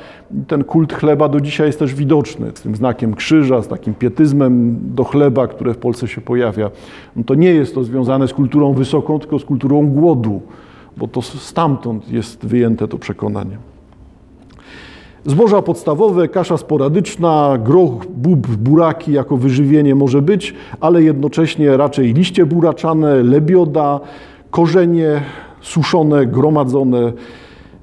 Ten 0.47 0.63
kult 0.63 0.93
chleba 0.93 1.29
do 1.29 1.41
dzisiaj 1.41 1.67
jest 1.67 1.79
też 1.79 1.95
widoczny, 1.95 2.51
z 2.55 2.61
tym 2.61 2.75
znakiem 2.75 3.13
krzyża, 3.13 3.61
z 3.61 3.67
takim 3.67 3.93
pietyzmem 3.93 4.79
do 4.81 5.03
chleba, 5.03 5.47
które 5.47 5.73
w 5.73 5.77
Polsce 5.77 6.07
się 6.07 6.21
pojawia. 6.21 6.71
No 7.15 7.23
to 7.23 7.35
nie 7.35 7.49
jest 7.49 7.75
to 7.75 7.83
związane 7.83 8.27
z 8.27 8.33
kulturą 8.33 8.73
wysoką, 8.73 9.19
tylko 9.19 9.39
z 9.39 9.45
kulturą 9.45 9.87
głodu, 9.87 10.41
bo 10.97 11.07
to 11.07 11.21
stamtąd 11.21 12.11
jest 12.11 12.45
wyjęte 12.45 12.87
to 12.87 12.97
przekonanie. 12.97 13.57
Zboża 15.27 15.61
podstawowe, 15.61 16.27
kasza 16.27 16.57
sporadyczna, 16.57 17.57
groch, 17.63 18.05
bób, 18.05 18.47
buraki 18.47 19.11
jako 19.11 19.37
wyżywienie 19.37 19.95
może 19.95 20.21
być, 20.21 20.53
ale 20.79 21.03
jednocześnie 21.03 21.77
raczej 21.77 22.13
liście 22.13 22.45
buraczane, 22.45 23.23
lebioda, 23.23 23.99
korzenie 24.51 25.21
suszone, 25.61 26.25
gromadzone, 26.25 27.13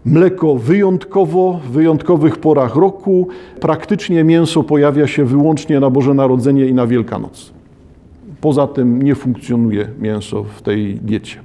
mleko 0.05 0.55
wyjątkowo, 0.55 1.61
w 1.65 1.71
wyjątkowych 1.71 2.39
porach 2.39 2.77
roku. 2.77 3.29
Praktycznie 3.61 4.25
mięso 4.25 4.63
pojawia 4.63 5.07
się 5.07 5.25
wyłącznie 5.25 5.81
na 5.81 5.91
Boże 5.91 6.15
Narodzenie 6.15 6.67
i 6.67 6.75
na 6.75 6.87
Wielkanoc. 6.87 7.53
Poza 8.41 8.67
tym 8.67 9.03
nie 9.03 9.15
funkcjonuje 9.15 9.89
mięso 10.01 10.45
w 10.45 10.63
tej 10.63 10.95
diecie. 10.95 11.41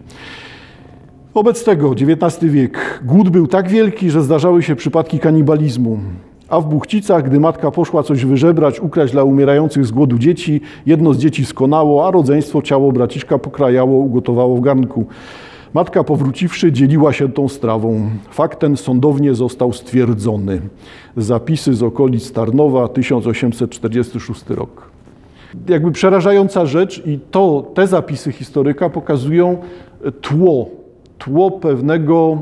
Wobec 1.34 1.64
tego 1.64 1.92
XIX 1.92 2.52
wiek 2.52 3.04
głód 3.06 3.30
był 3.30 3.48
tak 3.48 3.70
wielki, 3.70 4.10
że 4.10 4.22
zdarzały 4.22 4.64
się 4.64 4.76
przypadki 4.76 5.20
kanibalizmu. 5.20 6.00
A 6.50 6.62
w 6.62 6.66
Buchcicach, 6.66 7.24
gdy 7.24 7.40
matka 7.40 7.72
poszła 7.72 8.04
coś 8.04 8.26
wyżebrać, 8.26 8.80
ukraść 8.80 9.14
dla 9.14 9.24
umierających 9.24 9.86
z 9.86 9.92
głodu 9.92 10.18
dzieci, 10.18 10.62
jedno 10.86 11.14
z 11.14 11.18
dzieci 11.18 11.46
skonało, 11.46 12.08
a 12.08 12.12
rodzeństwo 12.12 12.62
ciało 12.62 12.92
braciszka 12.92 13.40
pokrajało, 13.40 13.98
ugotowało 13.98 14.56
w 14.56 14.62
garnku. 14.62 15.06
Matka 15.74 16.04
powróciwszy, 16.04 16.72
dzieliła 16.72 17.14
się 17.14 17.32
tą 17.32 17.50
strawą. 17.50 18.10
Fakt 18.30 18.60
ten 18.60 18.78
sądownie 18.78 19.34
został 19.34 19.74
stwierdzony. 19.74 20.62
Zapisy 21.18 21.74
z 21.74 21.84
okolic 21.84 22.32
Tarnowa, 22.32 22.88
1846 22.88 24.50
rok. 24.50 24.92
Jakby 25.68 25.92
przerażająca 25.92 26.66
rzecz 26.66 27.08
i 27.08 27.20
to, 27.32 27.72
te 27.74 27.88
zapisy 27.88 28.32
historyka 28.32 28.90
pokazują 28.90 29.58
tło 30.22 30.79
tło 31.20 31.52
pewnego 31.52 32.38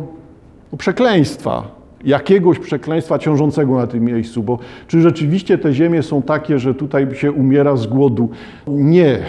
przekleństwa, 0.78 1.64
jakiegoś 2.04 2.60
przekleństwa 2.60 3.20
ciążącego 3.20 3.76
na 3.76 3.88
tym 3.88 4.04
miejscu, 4.04 4.44
bo 4.44 4.60
czy 4.88 5.02
rzeczywiście 5.02 5.58
te 5.58 5.74
ziemie 5.74 6.04
są 6.04 6.22
takie, 6.22 6.60
że 6.60 6.74
tutaj 6.74 7.16
się 7.16 7.32
umiera 7.32 7.76
z 7.76 7.88
głodu? 7.88 8.30
Nie. 8.68 9.20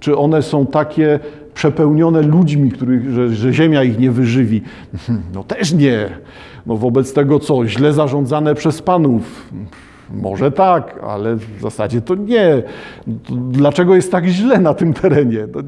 Czy 0.00 0.16
one 0.16 0.42
są 0.42 0.66
takie 0.66 1.20
przepełnione 1.54 2.22
ludźmi, 2.22 2.70
których, 2.70 3.10
że, 3.10 3.28
że 3.28 3.52
ziemia 3.52 3.84
ich 3.84 3.98
nie 3.98 4.10
wyżywi? 4.10 4.62
No 5.34 5.44
też 5.44 5.72
nie. 5.72 6.08
No 6.66 6.76
wobec 6.76 7.12
tego 7.12 7.38
co? 7.38 7.66
Źle 7.66 7.92
zarządzane 7.92 8.54
przez 8.54 8.82
panów. 8.82 9.48
Może 10.10 10.52
tak, 10.52 10.98
ale 11.02 11.36
w 11.36 11.60
zasadzie 11.60 12.00
to 12.00 12.14
nie. 12.14 12.62
Dlaczego 13.50 13.94
jest 13.94 14.12
tak 14.12 14.26
źle 14.26 14.60
na 14.60 14.74
tym 14.74 14.94
terenie? 14.94 15.48
To 15.48 15.60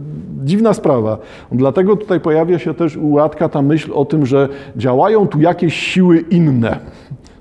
dziwna 0.44 0.74
sprawa. 0.74 1.18
Dlatego 1.52 1.96
tutaj 1.96 2.20
pojawia 2.20 2.58
się 2.58 2.74
też 2.74 2.96
u 2.96 3.18
ta 3.52 3.62
myśl 3.62 3.90
o 3.94 4.04
tym, 4.04 4.26
że 4.26 4.48
działają 4.76 5.28
tu 5.28 5.40
jakieś 5.40 5.74
siły 5.74 6.18
inne. 6.18 6.78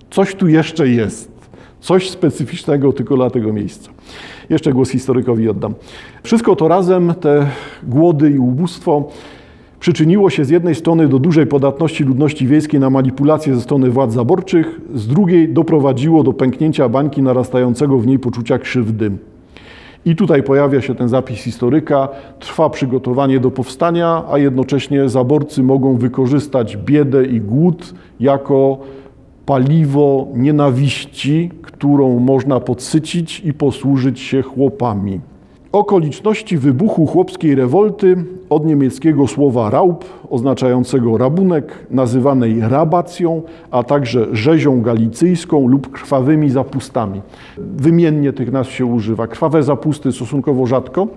Coś 0.10 0.36
tu 0.36 0.48
jeszcze 0.48 0.88
jest. 0.88 1.32
Coś 1.80 2.10
specyficznego 2.10 2.94
tylko 2.94 3.16
dla 3.16 3.30
tego 3.30 3.54
miejsca. 3.54 3.92
Jeszcze 4.50 4.74
głos 4.74 4.90
historykowi 4.90 5.50
oddam. 5.50 5.74
Wszystko 6.24 6.56
to 6.56 6.68
razem, 6.68 7.14
te 7.14 7.48
głody 7.84 8.32
i 8.32 8.40
ubóstwo, 8.40 9.10
przyczyniło 9.80 10.30
się 10.30 10.46
z 10.46 10.50
jednej 10.50 10.76
strony 10.76 11.08
do 11.08 11.20
dużej 11.20 11.48
podatności 11.48 12.04
ludności 12.04 12.48
wiejskiej 12.48 12.80
na 12.80 12.90
manipulacje 12.90 13.56
ze 13.56 13.62
strony 13.62 13.90
władz 13.90 14.14
zaborczych, 14.14 14.82
z 14.96 15.08
drugiej 15.08 15.54
doprowadziło 15.54 16.24
do 16.24 16.34
pęknięcia 16.34 16.90
bańki 16.90 17.22
narastającego 17.22 17.98
w 17.98 18.08
niej 18.08 18.20
poczucia 18.20 18.60
krzywdy. 18.60 19.12
I 20.06 20.16
tutaj 20.16 20.44
pojawia 20.44 20.82
się 20.82 20.96
ten 20.96 21.10
zapis 21.10 21.40
historyka. 21.40 22.08
Trwa 22.40 22.70
przygotowanie 22.70 23.40
do 23.40 23.52
powstania, 23.52 24.24
a 24.32 24.38
jednocześnie 24.38 25.10
zaborcy 25.10 25.64
mogą 25.64 25.98
wykorzystać 25.98 26.78
biedę 26.78 27.26
i 27.26 27.42
głód 27.42 27.94
jako 28.20 28.78
paliwo 29.46 30.28
nienawiści, 30.36 31.52
którą 31.62 32.20
można 32.20 32.60
podsycić 32.60 33.40
i 33.40 33.54
posłużyć 33.54 34.20
się 34.20 34.42
chłopami. 34.42 35.20
Okoliczności 35.72 36.58
wybuchu 36.58 37.06
chłopskiej 37.06 37.56
rewolty 37.56 38.16
od 38.50 38.66
niemieckiego 38.66 39.28
słowa 39.28 39.70
raub, 39.70 40.06
oznaczającego 40.30 41.18
rabunek, 41.18 41.86
nazywanej 41.92 42.60
rabacją, 42.60 43.42
a 43.72 43.84
także 43.84 44.28
rzezią 44.32 44.82
galicyjską 44.82 45.68
lub 45.68 45.92
krwawymi 45.92 46.50
zapustami. 46.50 47.22
Wymiennie 47.58 48.34
tych 48.34 48.52
nazw 48.52 48.72
się 48.72 48.86
używa. 48.86 49.28
Krwawe 49.28 49.64
zapusty 49.64 50.12
stosunkowo 50.12 50.66
rzadko, 50.66 51.08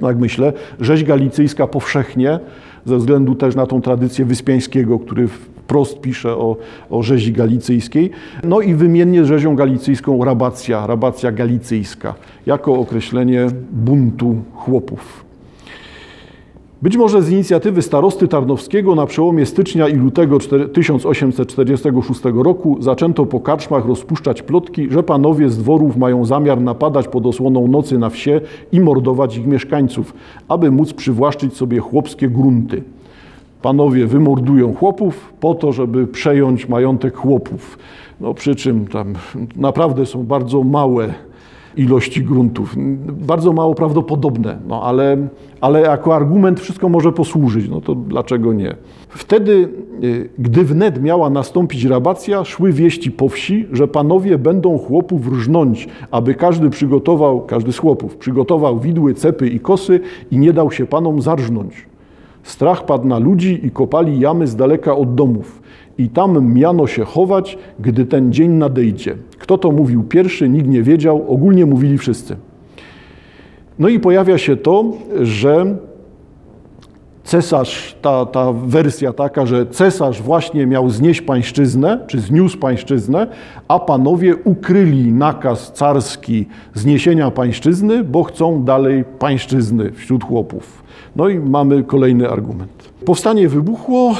tak 0.00 0.18
myślę. 0.18 0.52
Rzeź 0.80 1.04
galicyjska 1.04 1.66
powszechnie, 1.66 2.38
ze 2.84 2.96
względu 2.96 3.34
też 3.34 3.54
na 3.54 3.66
tą 3.66 3.82
tradycję 3.82 4.24
Wyspiańskiego, 4.24 4.98
który 4.98 5.28
wprost 5.68 6.00
pisze 6.00 6.36
o, 6.36 6.56
o 6.90 7.02
rzezi 7.02 7.32
galicyjskiej. 7.32 8.10
No 8.44 8.60
i 8.60 8.74
wymiennie 8.74 9.24
z 9.24 9.26
rzezią 9.26 9.56
galicyjską 9.56 10.24
rabacja, 10.24 10.86
rabacja 10.86 11.32
galicyjska, 11.32 12.14
jako 12.46 12.74
określenie 12.74 13.46
buntu 13.72 14.36
chłopów. 14.54 15.24
Być 16.82 16.96
może 16.96 17.22
z 17.22 17.30
inicjatywy 17.30 17.82
starosty 17.82 18.28
Tarnowskiego 18.28 18.94
na 18.94 19.06
przełomie 19.06 19.46
stycznia 19.46 19.88
i 19.88 19.96
lutego 19.96 20.38
1846 20.72 22.20
roku 22.24 22.76
zaczęto 22.80 23.26
po 23.26 23.40
karczmach 23.40 23.86
rozpuszczać 23.86 24.42
plotki, 24.42 24.90
że 24.90 25.02
panowie 25.02 25.48
z 25.48 25.58
dworów 25.58 25.96
mają 25.96 26.24
zamiar 26.24 26.60
napadać 26.60 27.08
pod 27.08 27.26
osłoną 27.26 27.68
nocy 27.68 27.98
na 27.98 28.10
wsie 28.10 28.40
i 28.72 28.80
mordować 28.80 29.36
ich 29.36 29.46
mieszkańców, 29.46 30.14
aby 30.48 30.70
móc 30.70 30.92
przywłaszczyć 30.92 31.56
sobie 31.56 31.78
chłopskie 31.78 32.28
grunty. 32.28 32.82
Panowie 33.62 34.06
wymordują 34.06 34.74
chłopów 34.74 35.32
po 35.40 35.54
to, 35.54 35.72
żeby 35.72 36.06
przejąć 36.06 36.68
majątek 36.68 37.16
chłopów. 37.16 37.78
No, 38.20 38.34
przy 38.34 38.54
czym 38.54 38.86
tam 38.86 39.14
naprawdę 39.56 40.06
są 40.06 40.24
bardzo 40.24 40.62
małe 40.62 41.14
ilości 41.78 42.22
gruntów. 42.22 42.74
Bardzo 43.26 43.52
mało 43.52 43.74
prawdopodobne, 43.74 44.58
no 44.68 44.82
ale, 44.82 45.16
ale 45.60 45.80
jako 45.80 46.16
argument 46.16 46.60
wszystko 46.60 46.88
może 46.88 47.12
posłużyć, 47.12 47.68
no 47.68 47.80
to 47.80 47.94
dlaczego 47.94 48.52
nie? 48.52 48.76
Wtedy, 49.08 49.68
y, 50.04 50.28
gdy 50.38 50.64
wnet 50.64 51.02
miała 51.02 51.30
nastąpić 51.30 51.84
rabacja, 51.84 52.44
szły 52.44 52.72
wieści 52.72 53.10
po 53.10 53.28
wsi, 53.28 53.66
że 53.72 53.88
panowie 53.88 54.38
będą 54.38 54.78
chłopów 54.78 55.28
rżnąć, 55.28 55.88
aby 56.10 56.34
każdy 56.34 56.70
przygotował, 56.70 57.40
każdy 57.40 57.72
z 57.72 57.78
chłopów, 57.78 58.16
przygotował 58.16 58.78
widły, 58.78 59.14
cepy 59.14 59.48
i 59.48 59.60
kosy 59.60 60.00
i 60.30 60.38
nie 60.38 60.52
dał 60.52 60.70
się 60.70 60.86
panom 60.86 61.22
zarżnąć. 61.22 61.87
Strach 62.48 62.86
padł 62.86 63.06
na 63.06 63.18
ludzi 63.18 63.66
i 63.66 63.70
kopali 63.70 64.20
jamy 64.20 64.46
z 64.46 64.56
daleka 64.56 64.96
od 64.96 65.14
domów. 65.14 65.62
I 65.98 66.08
tam 66.08 66.52
miano 66.52 66.86
się 66.86 67.04
chować, 67.04 67.58
gdy 67.80 68.06
ten 68.06 68.32
dzień 68.32 68.50
nadejdzie. 68.50 69.16
Kto 69.38 69.58
to 69.58 69.70
mówił 69.70 70.02
pierwszy, 70.02 70.48
nikt 70.48 70.68
nie 70.68 70.82
wiedział, 70.82 71.24
ogólnie 71.28 71.66
mówili 71.66 71.98
wszyscy. 71.98 72.36
No 73.78 73.88
i 73.88 74.00
pojawia 74.00 74.38
się 74.38 74.56
to, 74.56 74.84
że 75.20 75.76
cesarz, 77.28 77.96
ta, 78.02 78.26
ta 78.26 78.52
wersja 78.52 79.12
taka, 79.12 79.46
że 79.46 79.66
cesarz 79.66 80.22
właśnie 80.22 80.66
miał 80.66 80.90
znieść 80.90 81.20
pańszczyznę, 81.20 81.98
czy 82.06 82.20
zniósł 82.20 82.58
pańszczyznę, 82.58 83.26
a 83.68 83.78
panowie 83.78 84.36
ukryli 84.36 85.12
nakaz 85.12 85.72
carski 85.72 86.46
zniesienia 86.74 87.30
pańszczyzny, 87.30 88.04
bo 88.04 88.24
chcą 88.24 88.64
dalej 88.64 89.04
pańszczyzny 89.18 89.92
wśród 89.92 90.24
chłopów. 90.24 90.82
No 91.16 91.28
i 91.28 91.38
mamy 91.38 91.82
kolejny 91.82 92.30
argument. 92.30 92.90
Powstanie 93.04 93.48
wybuchło, 93.48 94.14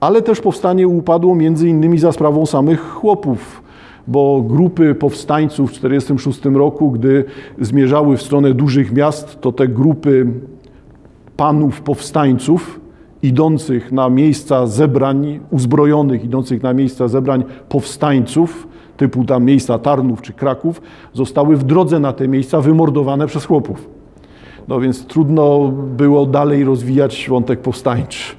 ale 0.00 0.22
też 0.22 0.40
powstanie 0.40 0.88
upadło 0.88 1.34
między 1.34 1.68
innymi 1.68 1.98
za 1.98 2.12
sprawą 2.12 2.46
samych 2.46 2.80
chłopów, 2.80 3.62
bo 4.06 4.42
grupy 4.42 4.94
powstańców 4.94 5.70
w 5.70 5.74
1946 5.74 6.56
roku, 6.56 6.90
gdy 6.90 7.24
zmierzały 7.60 8.16
w 8.16 8.22
stronę 8.22 8.54
dużych 8.54 8.92
miast, 8.92 9.40
to 9.40 9.52
te 9.52 9.68
grupy 9.68 10.26
panów 11.36 11.82
powstańców 11.82 12.80
idących 13.22 13.92
na 13.92 14.08
miejsca 14.08 14.66
zebrań, 14.66 15.40
uzbrojonych, 15.50 16.24
idących 16.24 16.62
na 16.62 16.72
miejsca 16.72 17.08
zebrań 17.08 17.44
powstańców, 17.68 18.68
typu 18.96 19.24
tam 19.24 19.44
miejsca 19.44 19.78
Tarnów 19.78 20.22
czy 20.22 20.32
Kraków, 20.32 20.82
zostały 21.12 21.56
w 21.56 21.64
drodze 21.64 21.98
na 21.98 22.12
te 22.12 22.28
miejsca 22.28 22.60
wymordowane 22.60 23.26
przez 23.26 23.44
chłopów. 23.44 23.88
No 24.68 24.80
więc 24.80 25.06
trudno 25.06 25.72
było 25.96 26.26
dalej 26.26 26.64
rozwijać 26.64 27.26
wątek 27.28 27.60
powstańczy. 27.60 28.35